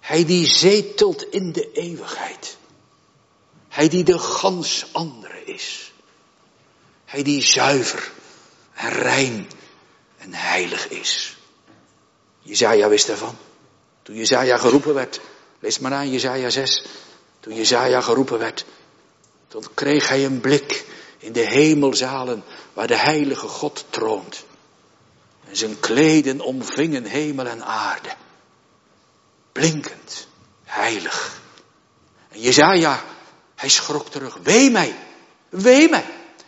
[0.00, 2.56] Hij die zetelt in de eeuwigheid.
[3.68, 5.92] Hij die de gans andere is.
[7.04, 8.12] Hij die zuiver
[8.72, 9.50] en rein
[10.18, 11.36] en heilig is.
[12.38, 13.36] Jezaja wist ervan.
[14.02, 15.20] Toen Jezaja geroepen werd,
[15.60, 16.84] lees maar aan Jezaja 6.
[17.40, 18.64] Toen Jezaja geroepen werd,
[19.48, 20.84] toen kreeg hij een blik
[21.18, 24.44] in de hemelzalen waar de heilige God troont.
[25.52, 28.08] Zijn kleden omvingen hemel en aarde.
[29.52, 30.26] Blinkend,
[30.64, 31.40] heilig.
[32.28, 33.04] En Jezaja,
[33.54, 34.38] hij schrok terug.
[34.42, 34.94] Wee mij,
[35.48, 36.04] wee mij.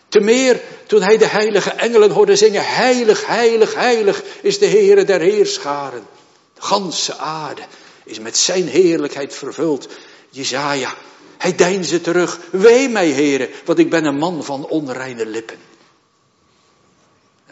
[0.08, 2.64] Te meer toen hij de heilige engelen hoorde zingen.
[2.64, 6.06] Heilig, heilig, heilig is de Heere der Heerscharen.
[6.54, 7.62] De ganse aarde
[8.04, 9.88] is met zijn heerlijkheid vervuld.
[10.30, 10.94] Jezaja,
[11.38, 12.38] hij deinsde terug.
[12.50, 15.58] Wee mij, heren, want ik ben een man van onreine lippen.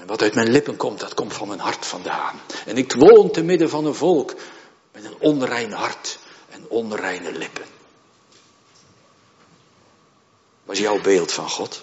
[0.03, 2.41] En wat uit mijn lippen komt, dat komt van mijn hart vandaan.
[2.67, 4.35] En ik woon te midden van een volk
[4.93, 7.65] met een onrein hart en onreine lippen.
[10.65, 11.83] Was jouw beeld van God?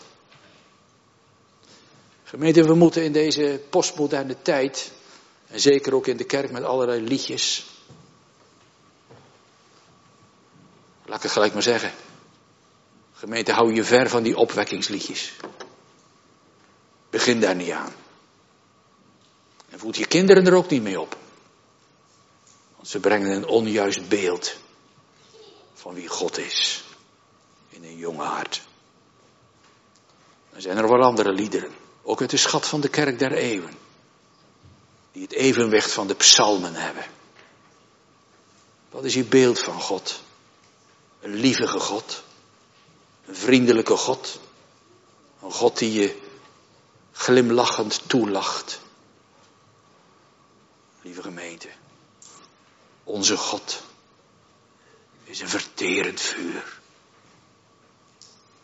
[2.24, 4.92] Gemeente, we moeten in deze postmoderne tijd,
[5.48, 7.66] en zeker ook in de kerk met allerlei liedjes,
[11.06, 11.92] Laat ik het gelijk maar zeggen.
[13.14, 15.34] Gemeente, hou je ver van die opwekkingsliedjes.
[17.10, 17.94] Begin daar niet aan.
[19.70, 21.18] En voed je kinderen er ook niet mee op.
[22.76, 24.56] Want ze brengen een onjuist beeld
[25.74, 26.84] van wie God is
[27.70, 28.62] in een jonge hart.
[30.52, 31.72] Dan zijn er wel andere liederen,
[32.04, 33.74] ook uit de schat van de kerk der eeuwen,
[35.12, 37.06] die het evenwicht van de psalmen hebben.
[38.90, 40.22] Wat is je beeld van God?
[41.22, 42.24] Een lievige God.
[43.26, 44.40] Een vriendelijke God.
[45.42, 46.18] Een God die je
[47.12, 48.80] glimlachend toelacht.
[51.02, 51.70] Lieve gemeente.
[53.04, 53.84] Onze God
[55.24, 56.80] is een verterend vuur.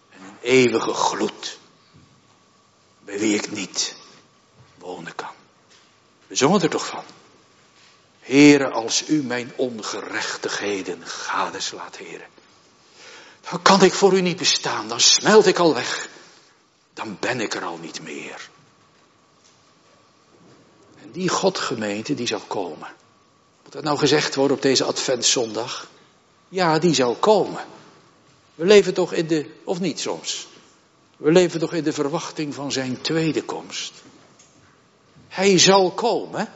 [0.09, 1.59] En een eeuwige gloed.
[2.99, 3.95] Bij wie ik niet
[4.77, 5.33] wonen kan.
[6.27, 7.03] We zongen er toch van.
[8.19, 12.27] Heren, als u mijn ongerechtigheden gadeslaat, heren.
[13.49, 16.09] Dan kan ik voor u niet bestaan, dan smelt ik al weg.
[16.93, 18.49] Dan ben ik er al niet meer.
[21.11, 22.87] Die Godgemeente die zou komen.
[23.63, 25.87] Moet dat nou gezegd worden op deze Adventszondag?
[26.49, 27.65] Ja, die zou komen.
[28.55, 30.47] We leven toch in de, of niet soms?
[31.17, 33.93] We leven toch in de verwachting van zijn tweede komst.
[35.27, 36.49] Hij zal komen.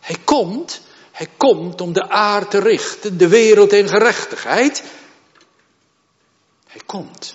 [0.00, 0.80] Hij komt.
[1.10, 4.82] Hij komt om de aarde te richten, de wereld in gerechtigheid.
[6.66, 7.34] Hij komt.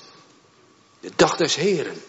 [1.00, 2.02] De dag des Heren.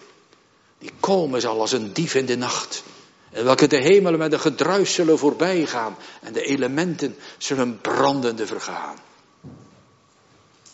[0.79, 2.83] Die komen zal als een dief in de nacht.
[3.31, 5.97] En welke de hemelen met een gedruis zullen voorbij gaan.
[6.21, 8.99] En de elementen zullen brandende vergaan.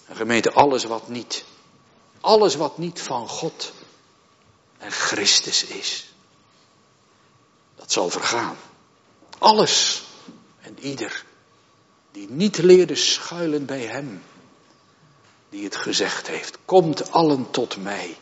[0.06, 1.44] En gemeente, alles wat niet,
[2.20, 3.72] alles wat niet van God
[4.78, 6.14] en Christus is,
[7.76, 8.56] dat zal vergaan.
[9.38, 10.02] Alles
[10.60, 11.24] en ieder
[12.16, 14.22] die niet leerde schuilen bij Hem,
[15.48, 18.16] die het gezegd heeft, komt allen tot mij,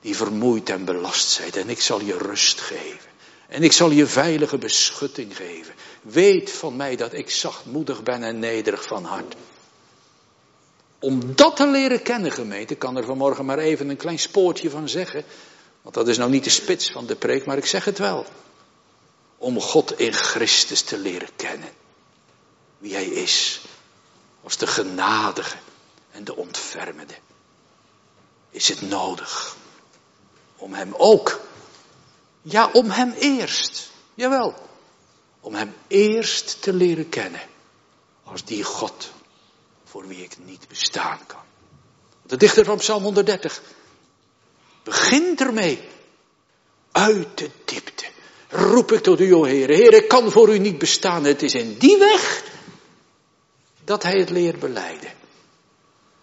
[0.00, 3.10] die vermoeid en belast zijn, en ik zal je rust geven.
[3.48, 5.74] En ik zal je veilige beschutting geven.
[6.02, 9.34] Weet van mij dat ik zachtmoedig ben en nederig van hart.
[10.98, 14.88] Om dat te leren kennen, gemeente, kan er vanmorgen maar even een klein spoortje van
[14.88, 15.24] zeggen.
[15.82, 18.26] Want dat is nou niet de spits van de preek, maar ik zeg het wel.
[19.38, 21.68] Om God in Christus te leren kennen.
[22.78, 23.60] Wie Hij is.
[24.42, 25.56] Als de genadige
[26.10, 27.14] en de ontfermende.
[28.50, 29.56] Is het nodig
[30.56, 31.40] om Hem ook.
[32.46, 33.90] Ja, om Hem eerst.
[34.14, 34.54] Jawel.
[35.40, 37.40] Om Hem eerst te leren kennen.
[38.22, 39.12] Als die God
[39.84, 41.40] voor wie ik niet bestaan kan.
[42.22, 43.62] De dichter van Psalm 130
[44.82, 45.88] begint ermee.
[46.92, 48.04] Uit de diepte
[48.48, 49.68] roep ik tot u, o Heer.
[49.68, 51.24] Heer, ik kan voor u niet bestaan.
[51.24, 52.42] Het is in die weg
[53.84, 55.12] dat hij het leert beleiden.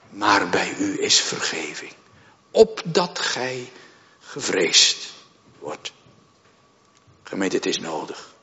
[0.09, 1.93] Maar bij u is vergeving.
[2.51, 3.71] Opdat gij
[4.19, 5.13] gevreesd
[5.59, 5.91] wordt.
[7.31, 8.33] Gemeente, het is nodig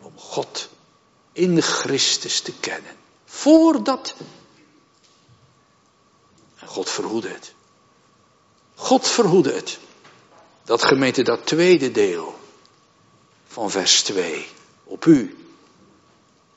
[0.00, 0.68] om God
[1.32, 2.96] in Christus te kennen.
[3.24, 4.14] Voordat
[6.64, 7.52] God verhoede het.
[8.74, 9.78] God verhoede het.
[10.64, 12.38] Dat gemeente, dat tweede deel
[13.46, 14.46] van vers 2
[14.84, 15.36] op u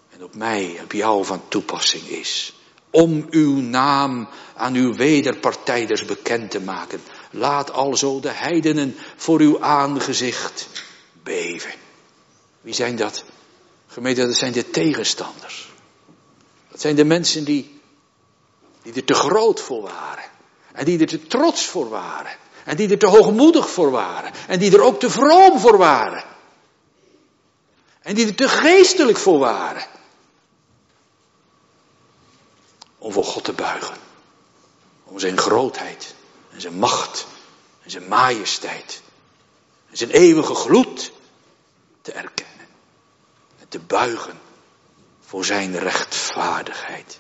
[0.10, 2.54] en op mij, op jou van toepassing is.
[2.90, 7.02] Om uw naam aan uw wederpartijders bekend te maken.
[7.32, 10.68] Laat alzo de heidenen voor uw aangezicht
[11.24, 11.72] beven.
[12.62, 13.24] Wie zijn dat?
[13.88, 15.70] Gemeente, dat zijn de tegenstanders.
[16.70, 17.82] Dat zijn de mensen die
[18.82, 20.24] die er te groot voor waren.
[20.72, 22.32] En die er te trots voor waren.
[22.66, 24.32] En die er te hoogmoedig voor waren.
[24.48, 26.24] En die er ook te vroom voor waren.
[28.02, 29.86] En die er te geestelijk voor waren.
[32.98, 33.96] Om voor God te buigen.
[35.04, 36.16] Om zijn grootheid.
[36.54, 37.28] En zijn macht.
[37.84, 39.02] En zijn majesteit.
[39.92, 41.12] Zijn eeuwige gloed
[42.02, 42.68] te erkennen.
[43.60, 44.40] En te buigen
[45.20, 47.20] voor zijn rechtvaardigheid.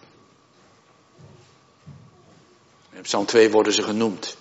[2.91, 4.37] In Psalm 2 worden ze genoemd.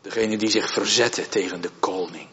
[0.00, 2.28] Degene die zich verzetten tegen de koning.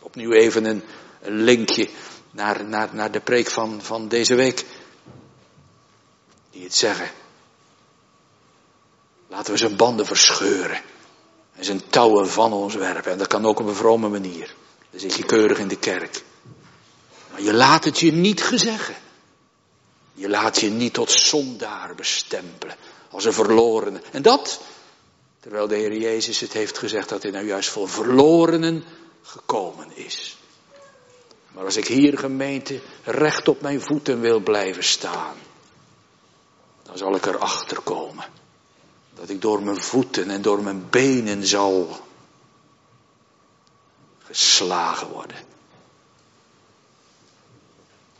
[0.00, 0.82] Opnieuw even een,
[1.20, 1.88] linkje
[2.30, 4.64] naar, naar, naar de preek van, van deze week.
[6.50, 7.10] Die het zeggen.
[9.28, 10.80] Laten we zijn banden verscheuren.
[11.54, 13.12] En zijn touwen van ons werpen.
[13.12, 14.54] En dat kan ook op een vrome manier.
[14.90, 16.24] Dan zit je keurig in de kerk.
[17.30, 18.94] Maar je laat het je niet gezeggen.
[20.14, 22.76] Je laat je niet tot zondaar bestempelen
[23.10, 24.00] als een verlorene.
[24.12, 24.60] En dat,
[25.40, 28.84] terwijl de Heer Jezus het heeft gezegd dat hij nou juist voor verlorenen
[29.22, 30.36] gekomen is.
[31.52, 35.36] Maar als ik hier gemeente recht op mijn voeten wil blijven staan,
[36.82, 38.24] dan zal ik erachter komen
[39.32, 42.00] ik door mijn voeten en door mijn benen zal
[44.24, 45.36] geslagen worden.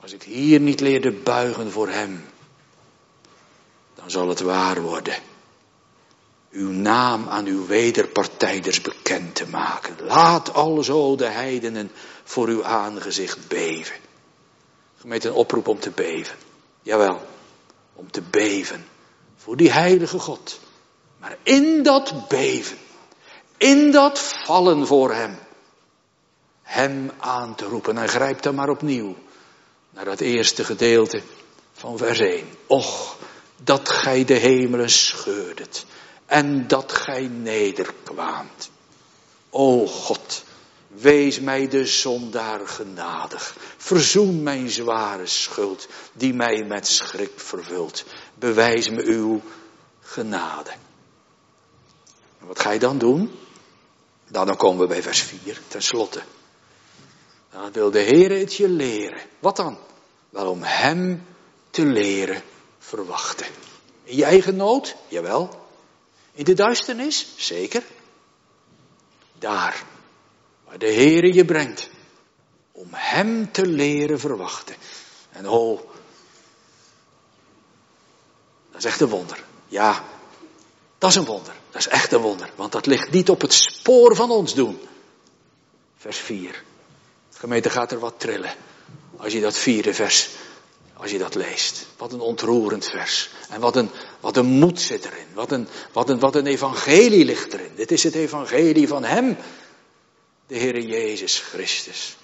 [0.00, 2.24] Als ik hier niet leerde buigen voor Hem,
[3.94, 5.14] dan zal het waar worden.
[6.50, 9.96] Uw naam aan uw wederpartijders bekend te maken.
[10.06, 11.90] Laat alzo de heidenen
[12.24, 13.96] voor uw aangezicht beven.
[14.98, 16.36] Gemeente een oproep om te beven.
[16.82, 17.26] Jawel,
[17.94, 18.86] om te beven
[19.36, 20.60] voor die heilige God.
[21.22, 22.78] Maar in dat beven,
[23.56, 25.38] in dat vallen voor Hem,
[26.62, 27.98] Hem aan te roepen.
[27.98, 29.16] En grijp dan maar opnieuw
[29.90, 31.22] naar dat eerste gedeelte
[31.72, 32.46] van vers 1.
[32.66, 33.16] Och,
[33.56, 35.84] dat gij de hemelen scheurdet
[36.26, 38.70] en dat gij nederkwaamt.
[39.50, 40.44] O God,
[40.88, 43.56] wees mij de zondaar genadig.
[43.76, 48.04] Verzoen mijn zware schuld, die mij met schrik vervult.
[48.34, 49.40] Bewijs me uw
[50.00, 50.70] genade.
[52.46, 53.38] Wat ga je dan doen?
[54.28, 56.22] Nou, dan komen we bij vers 4, tenslotte.
[57.50, 59.20] Dan wil de Heer het je leren.
[59.38, 59.78] Wat dan?
[60.30, 61.26] Wel om Hem
[61.70, 62.42] te leren
[62.78, 63.46] verwachten.
[64.04, 64.96] In je eigen nood?
[65.08, 65.66] Jawel.
[66.32, 67.26] In de duisternis?
[67.36, 67.82] Zeker.
[69.38, 69.84] Daar,
[70.64, 71.90] waar de Heere je brengt.
[72.72, 74.76] Om Hem te leren verwachten.
[75.30, 75.80] En oh,
[78.70, 79.44] dat is echt een wonder.
[79.68, 80.04] Ja,
[80.98, 81.54] dat is een wonder.
[81.72, 82.50] Dat is echt een wonder.
[82.56, 84.80] Want dat ligt niet op het spoor van ons doen.
[85.96, 86.64] Vers 4.
[87.30, 88.54] De gemeente gaat er wat trillen.
[89.16, 90.28] Als je dat vierde vers
[91.02, 91.86] als je dat leest.
[91.96, 93.30] Wat een ontroerend vers.
[93.48, 95.26] En wat een, wat een moed zit erin.
[95.34, 97.72] Wat een, wat, een, wat een evangelie ligt erin.
[97.76, 99.36] Dit is het evangelie van Hem.
[100.46, 102.16] De Heere Jezus Christus.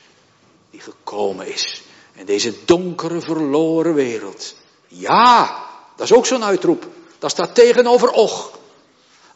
[0.70, 1.82] Die gekomen is.
[2.12, 4.54] In deze donkere verloren wereld.
[4.86, 5.64] Ja,
[5.96, 6.86] dat is ook zo'n uitroep.
[7.18, 8.57] Dat staat tegenover och.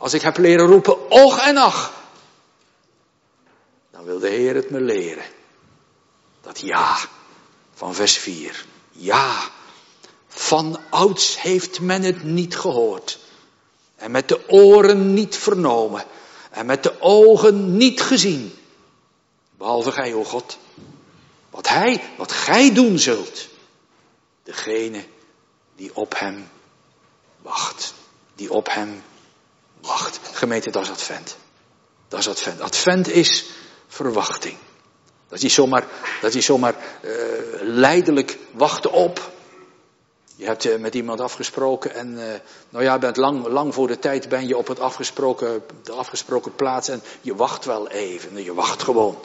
[0.03, 1.92] Als ik heb leren roepen och en ach.
[3.90, 5.24] Dan wil de Heer het me leren.
[6.40, 6.98] Dat ja
[7.74, 8.64] van vers 4.
[8.90, 9.50] Ja,
[10.28, 13.18] van ouds heeft men het niet gehoord.
[13.96, 16.05] En met de oren niet vernomen.
[16.50, 18.55] En met de ogen niet gezien.
[19.57, 20.59] Behalve gij, o God.
[21.50, 23.48] Wat hij, wat gij doen zult.
[24.42, 25.05] Degene
[25.76, 26.48] die op hem
[27.42, 27.94] wacht.
[28.34, 29.03] Die op hem
[29.83, 30.20] wacht.
[30.33, 31.37] Gemeente, dat is advent.
[32.09, 32.61] Dat is advent.
[32.61, 33.47] Advent is
[33.89, 34.57] verwachting.
[35.28, 35.87] Dat is zomaar,
[36.20, 37.12] dat is zomaar uh,
[37.61, 39.30] leidelijk wachten op.
[40.37, 42.24] Je hebt uh, met iemand afgesproken en uh,
[42.68, 46.55] nou ja, bent lang, lang voor de tijd ben je op het afgesproken, de afgesproken
[46.55, 48.45] plaats en je wacht wel even.
[48.45, 49.18] Je wacht gewoon.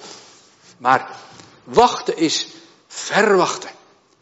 [0.77, 1.11] Maar
[1.63, 2.47] wachten is
[2.87, 3.69] verwachten.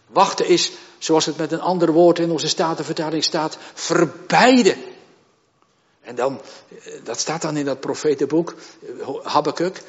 [0.08, 4.78] Wachten is, zoals het met een ander woord in onze statenvertaling staat, verbijden.
[6.06, 6.42] En dan,
[7.04, 8.56] dat staat dan in dat profetenboek,
[9.24, 9.82] Habakkuk,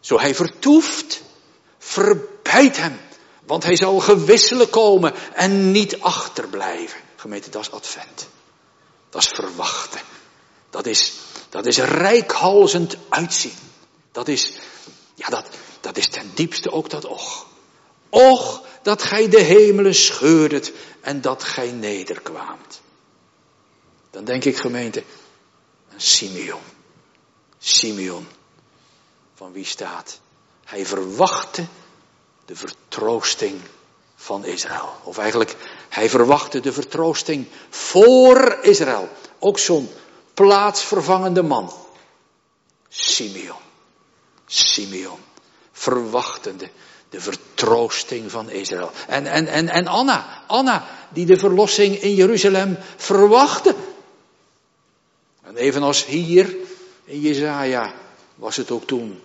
[0.00, 1.22] zo hij vertoeft,
[1.78, 3.00] verbijt hem.
[3.46, 7.00] Want hij zal gewisselijk komen en niet achterblijven.
[7.16, 8.28] Gemeente, dat is advent.
[9.10, 10.00] Dat is verwachten.
[10.70, 11.12] Dat is,
[11.48, 13.56] dat is rijkhalzend uitzien.
[14.12, 14.54] Dat is,
[15.14, 15.46] ja, dat,
[15.80, 17.46] dat is ten diepste ook dat och.
[18.08, 22.80] Och, dat gij de hemelen scheurdet en dat gij nederkwaamt.
[24.10, 25.02] Dan denk ik gemeente,
[25.96, 26.60] Simeon.
[27.58, 28.26] Simeon
[29.34, 30.20] van wie staat.
[30.64, 31.66] Hij verwachtte
[32.44, 33.60] de vertroosting
[34.16, 34.94] van Israël.
[35.02, 35.56] Of eigenlijk,
[35.88, 39.08] hij verwachtte de vertroosting voor Israël.
[39.38, 39.88] Ook zo'n
[40.34, 41.72] plaatsvervangende man.
[42.88, 43.60] Simeon.
[44.46, 45.18] Simeon.
[45.72, 46.70] Verwachtende
[47.08, 48.90] de vertroosting van Israël.
[49.06, 50.42] En, en, en, en Anna.
[50.46, 53.74] Anna, die de verlossing in Jeruzalem verwachtte.
[55.50, 56.56] En evenals hier
[57.04, 57.94] in Jezaja
[58.34, 59.22] was het ook toen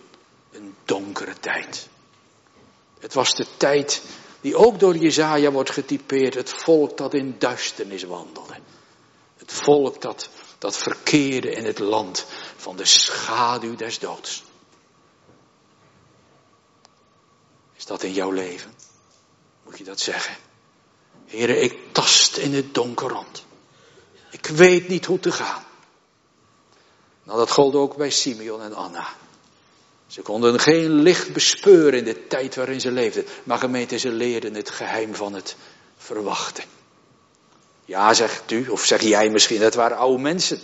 [0.52, 1.88] een donkere tijd.
[3.00, 4.02] Het was de tijd
[4.42, 6.34] die ook door Jezaja wordt getypeerd.
[6.34, 8.54] Het volk dat in duisternis wandelde.
[9.38, 14.44] Het volk dat, dat verkeerde in het land van de schaduw des doods.
[17.76, 18.74] Is dat in jouw leven?
[19.64, 20.36] Moet je dat zeggen?
[21.26, 23.46] Heren, ik tast in het donker rond.
[24.30, 25.64] Ik weet niet hoe te gaan.
[27.26, 29.08] Nou, dat gold ook bij Simeon en Anna.
[30.08, 33.26] Ze konden geen licht bespeuren in de tijd waarin ze leefden.
[33.44, 35.56] Maar gemeente, ze leerden het geheim van het
[35.98, 36.64] verwachten.
[37.86, 40.60] Ja, zegt u, of zeg jij misschien, dat waren oude mensen.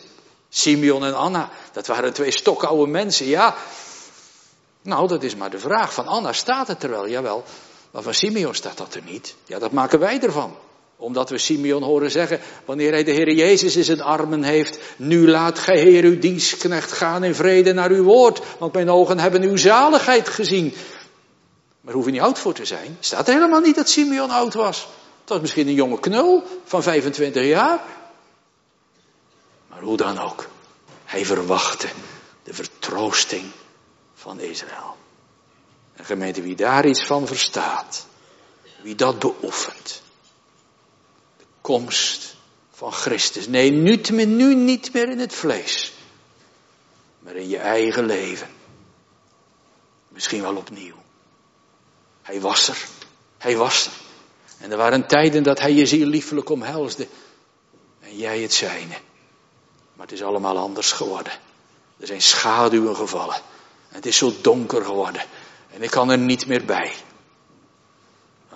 [0.50, 3.56] Simeon en Anna, dat waren twee stokoude mensen, ja.
[4.82, 5.94] Nou, dat is maar de vraag.
[5.94, 7.44] Van Anna staat het er wel, jawel.
[7.92, 9.36] Maar van Simeon staat dat er niet.
[9.46, 10.58] Ja, dat maken wij ervan
[11.02, 15.30] omdat we Simeon horen zeggen, wanneer hij de Heer Jezus in zijn armen heeft, nu
[15.30, 19.42] laat gij Heer uw dienstknecht gaan in vrede naar uw woord, want mijn ogen hebben
[19.42, 20.74] uw zaligheid gezien.
[21.82, 22.98] Maar hoef je niet oud voor te zijn.
[23.00, 24.88] Staat helemaal niet dat Simeon oud was.
[25.20, 27.80] Het was misschien een jonge knul van 25 jaar.
[29.70, 30.48] Maar hoe dan ook.
[31.06, 31.88] Hij verwachtte
[32.44, 33.46] de vertroosting
[34.14, 34.96] van Israël.
[35.96, 38.06] En gemeente, wie daar iets van verstaat,
[38.82, 40.02] wie dat beoefent,
[41.62, 42.36] komst
[42.72, 43.48] van Christus.
[43.48, 45.94] Nee, nu, nu niet meer in het vlees,
[47.20, 48.50] maar in je eigen leven.
[50.08, 50.96] Misschien wel opnieuw.
[52.22, 52.78] Hij was er.
[53.38, 53.92] Hij was er.
[54.58, 57.08] En er waren tijden dat hij je ziel liefelijk omhelsde.
[58.00, 58.96] En jij het zijne.
[59.94, 61.34] Maar het is allemaal anders geworden.
[62.00, 63.36] Er zijn schaduwen gevallen.
[63.90, 65.22] En het is zo donker geworden.
[65.74, 66.94] En ik kan er niet meer bij.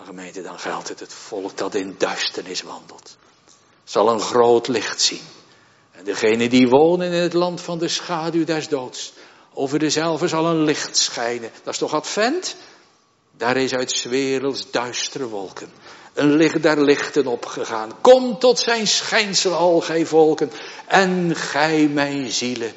[0.06, 1.00] Gemeente, dan geldt het.
[1.00, 3.18] Het volk dat in duisternis wandelt.
[3.84, 5.22] Zal een groot licht zien.
[5.92, 9.14] En degene die wonen in het land van de schaduw des doods.
[9.54, 11.52] Over dezelfde zal een licht schijnen.
[11.64, 12.56] Dat is toch advent?
[13.38, 15.72] Daar is uit werelds duistere wolken
[16.16, 17.92] een licht der lichten opgegaan.
[18.02, 20.52] Kom tot zijn schijnsel, al gij volken,
[20.88, 22.74] en gij mijn zielen,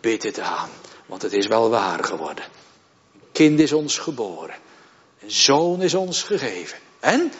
[0.00, 0.70] bid het aan.
[1.06, 2.44] Want het is wel waar geworden.
[3.32, 4.54] Kind is ons geboren.
[5.20, 6.78] Een zoon is ons gegeven.
[7.00, 7.32] En?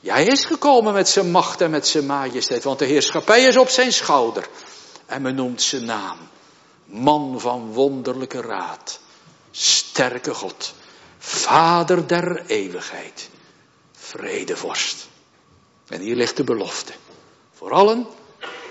[0.00, 3.68] Jij is gekomen met zijn macht en met zijn majesteit, want de heerschappij is op
[3.68, 4.48] zijn schouder.
[5.06, 6.18] En men noemt zijn naam.
[6.84, 9.00] Man van wonderlijke raad.
[9.50, 10.74] Sterke God.
[11.18, 13.28] Vader der eeuwigheid.
[13.92, 15.08] Vredevorst.
[15.88, 16.92] En hier ligt de belofte.
[17.52, 18.06] Voor allen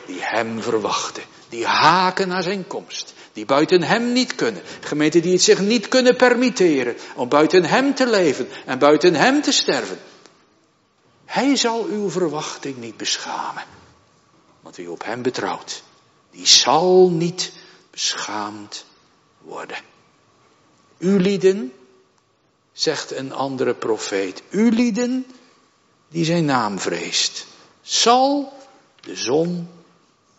[0.06, 1.24] die hem verwachten.
[1.50, 3.14] Die haken naar zijn komst.
[3.34, 4.62] Die buiten hem niet kunnen.
[4.80, 6.96] Gemeenten die het zich niet kunnen permitteren.
[7.16, 10.00] Om buiten hem te leven en buiten hem te sterven.
[11.26, 13.64] Hij zal uw verwachting niet beschamen.
[14.62, 15.84] Want wie op hem betrouwt,
[16.32, 17.52] die zal niet
[17.92, 18.86] beschaamd
[19.42, 19.78] worden.
[20.98, 21.74] U lieden,
[22.72, 25.26] zegt een andere profeet, u lieden
[26.10, 27.46] die zijn naam vreest,
[27.82, 28.54] zal
[29.02, 29.70] de zon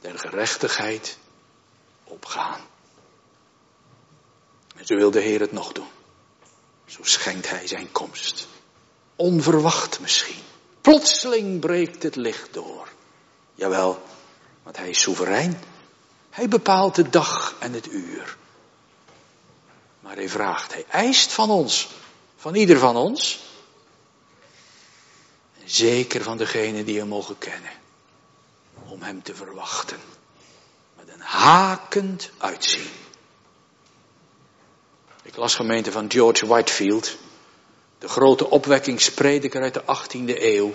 [0.00, 1.18] der gerechtigheid
[2.04, 2.60] opgaan.
[4.76, 5.88] En zo wil de Heer het nog doen.
[6.86, 8.46] Zo schenkt Hij zijn komst.
[9.16, 10.42] Onverwacht misschien.
[10.80, 12.88] Plotseling breekt het licht door.
[13.54, 14.02] Jawel,
[14.62, 15.60] want Hij is soeverein.
[16.30, 18.36] Hij bepaalt de dag en het uur.
[20.00, 21.88] Maar Hij vraagt, Hij eist van ons,
[22.36, 23.40] van ieder van ons,
[25.64, 27.79] zeker van degenen die Hem mogen kennen,
[28.90, 29.98] om Hem te verwachten.
[30.96, 32.90] Met een hakend uitzien.
[35.22, 37.16] Ik las gemeente van George Whitefield,
[37.98, 40.74] de grote opwekkingsprediker uit de 18e eeuw.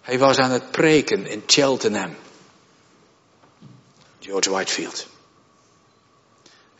[0.00, 2.16] Hij was aan het preken in Cheltenham.
[4.20, 5.06] George Whitefield.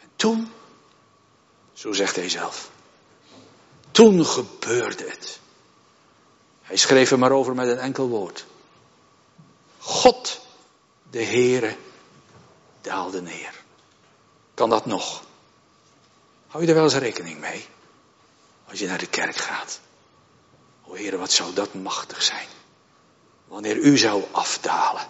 [0.01, 0.53] En toen,
[1.73, 2.71] zo zegt hij zelf,
[3.91, 5.39] toen gebeurde het.
[6.63, 8.47] Hij schreef er maar over met een enkel woord.
[9.81, 10.41] God,
[11.11, 11.77] de Heere,
[12.81, 13.55] daalde neer.
[14.55, 15.23] Kan dat nog?
[16.47, 17.67] Hou je er wel eens rekening mee?
[18.69, 19.81] Als je naar de kerk gaat.
[20.85, 22.47] O Heere, wat zou dat machtig zijn.
[23.49, 25.07] Wanneer u zou afdalen.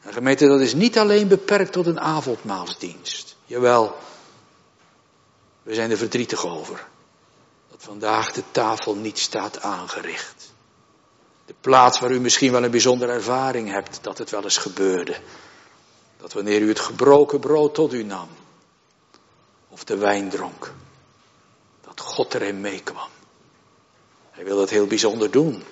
[0.00, 3.36] En gemeente, dat is niet alleen beperkt tot een avondmaalsdienst.
[3.44, 3.96] Jawel,
[5.62, 6.86] we zijn er verdrietig over.
[7.70, 10.45] Dat vandaag de tafel niet staat aangericht.
[11.46, 15.16] De plaats waar u misschien wel een bijzondere ervaring hebt dat het wel eens gebeurde.
[16.18, 18.28] Dat wanneer u het gebroken brood tot u nam,
[19.68, 20.72] of de wijn dronk,
[21.80, 23.08] dat God erin meekwam.
[24.30, 25.64] Hij wil dat heel bijzonder doen.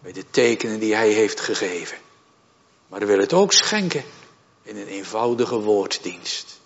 [0.00, 1.98] Bij de tekenen die hij heeft gegeven.
[2.88, 4.04] Maar hij wil het ook schenken
[4.62, 6.60] in een eenvoudige woorddienst.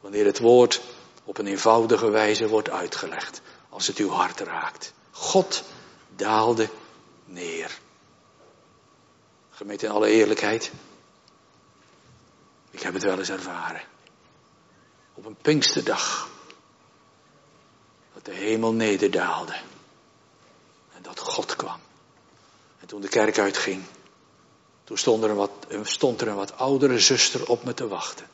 [0.00, 0.80] Wanneer het woord
[1.24, 3.40] op een eenvoudige wijze wordt uitgelegd.
[3.68, 4.92] Als het uw hart raakt.
[5.10, 5.62] God
[6.16, 6.68] daalde
[7.32, 7.78] neer.
[9.50, 10.72] Gemeente in alle eerlijkheid.
[12.70, 13.82] Ik heb het wel eens ervaren.
[15.14, 16.28] Op een Pinksterdag.
[18.14, 19.54] Dat de hemel nederdaalde.
[20.94, 21.80] En dat God kwam.
[22.80, 23.84] En toen de kerk uitging.
[24.84, 28.26] Toen stond er een wat, stond er een wat oudere zuster op me te wachten.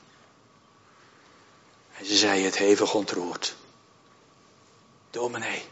[1.98, 3.56] En ze zei het hevig ontroerd.
[5.10, 5.64] Dominee,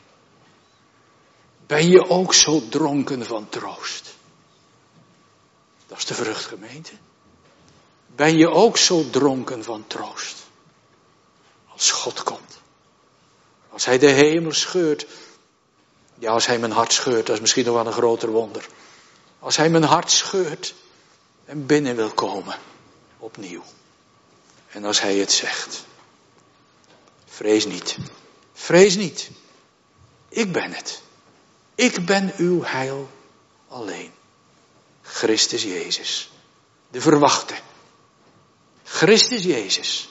[1.67, 4.15] ben je ook zo dronken van troost?
[5.87, 6.93] Dat is de vruchtgemeente.
[8.07, 10.37] Ben je ook zo dronken van troost?
[11.67, 12.61] Als God komt.
[13.71, 15.07] Als Hij de hemel scheurt.
[16.19, 18.69] Ja, als Hij mijn hart scheurt, dat is misschien nog wel een groter wonder.
[19.39, 20.75] Als Hij mijn hart scheurt
[21.45, 22.59] en binnen wil komen.
[23.19, 23.63] Opnieuw.
[24.69, 25.85] En als Hij het zegt.
[27.25, 27.97] Vrees niet.
[28.53, 29.31] Vrees niet.
[30.29, 31.03] Ik ben het.
[31.77, 33.11] Ik ben uw heil
[33.69, 34.13] alleen.
[35.03, 36.31] Christus Jezus.
[36.91, 37.55] De verwachte.
[38.85, 40.09] Christus Jezus.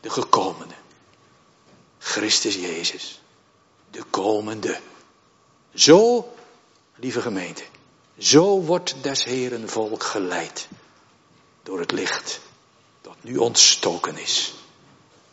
[0.00, 0.74] De gekomene.
[1.98, 3.20] Christus Jezus.
[3.90, 4.80] De komende.
[5.74, 6.32] Zo,
[6.94, 7.64] lieve gemeente,
[8.18, 10.68] zo wordt des Heren volk geleid
[11.62, 12.40] door het licht
[13.00, 14.54] dat nu ontstoken is.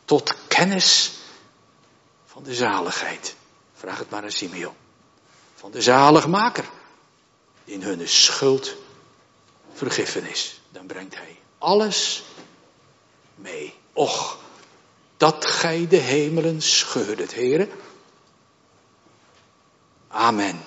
[0.06, 1.12] Tot kennis
[2.26, 3.36] van de zaligheid.
[3.74, 4.76] Vraag het maar aan Simeon.
[5.66, 6.70] Van de zaligmaker.
[7.64, 8.76] In hun schuld
[9.74, 10.62] vergiffenis.
[10.70, 12.24] Dan brengt hij alles
[13.36, 13.74] mee.
[13.94, 14.38] Och,
[15.18, 17.70] dat gij de hemelen scheurdet, heren.
[20.08, 20.64] Amen.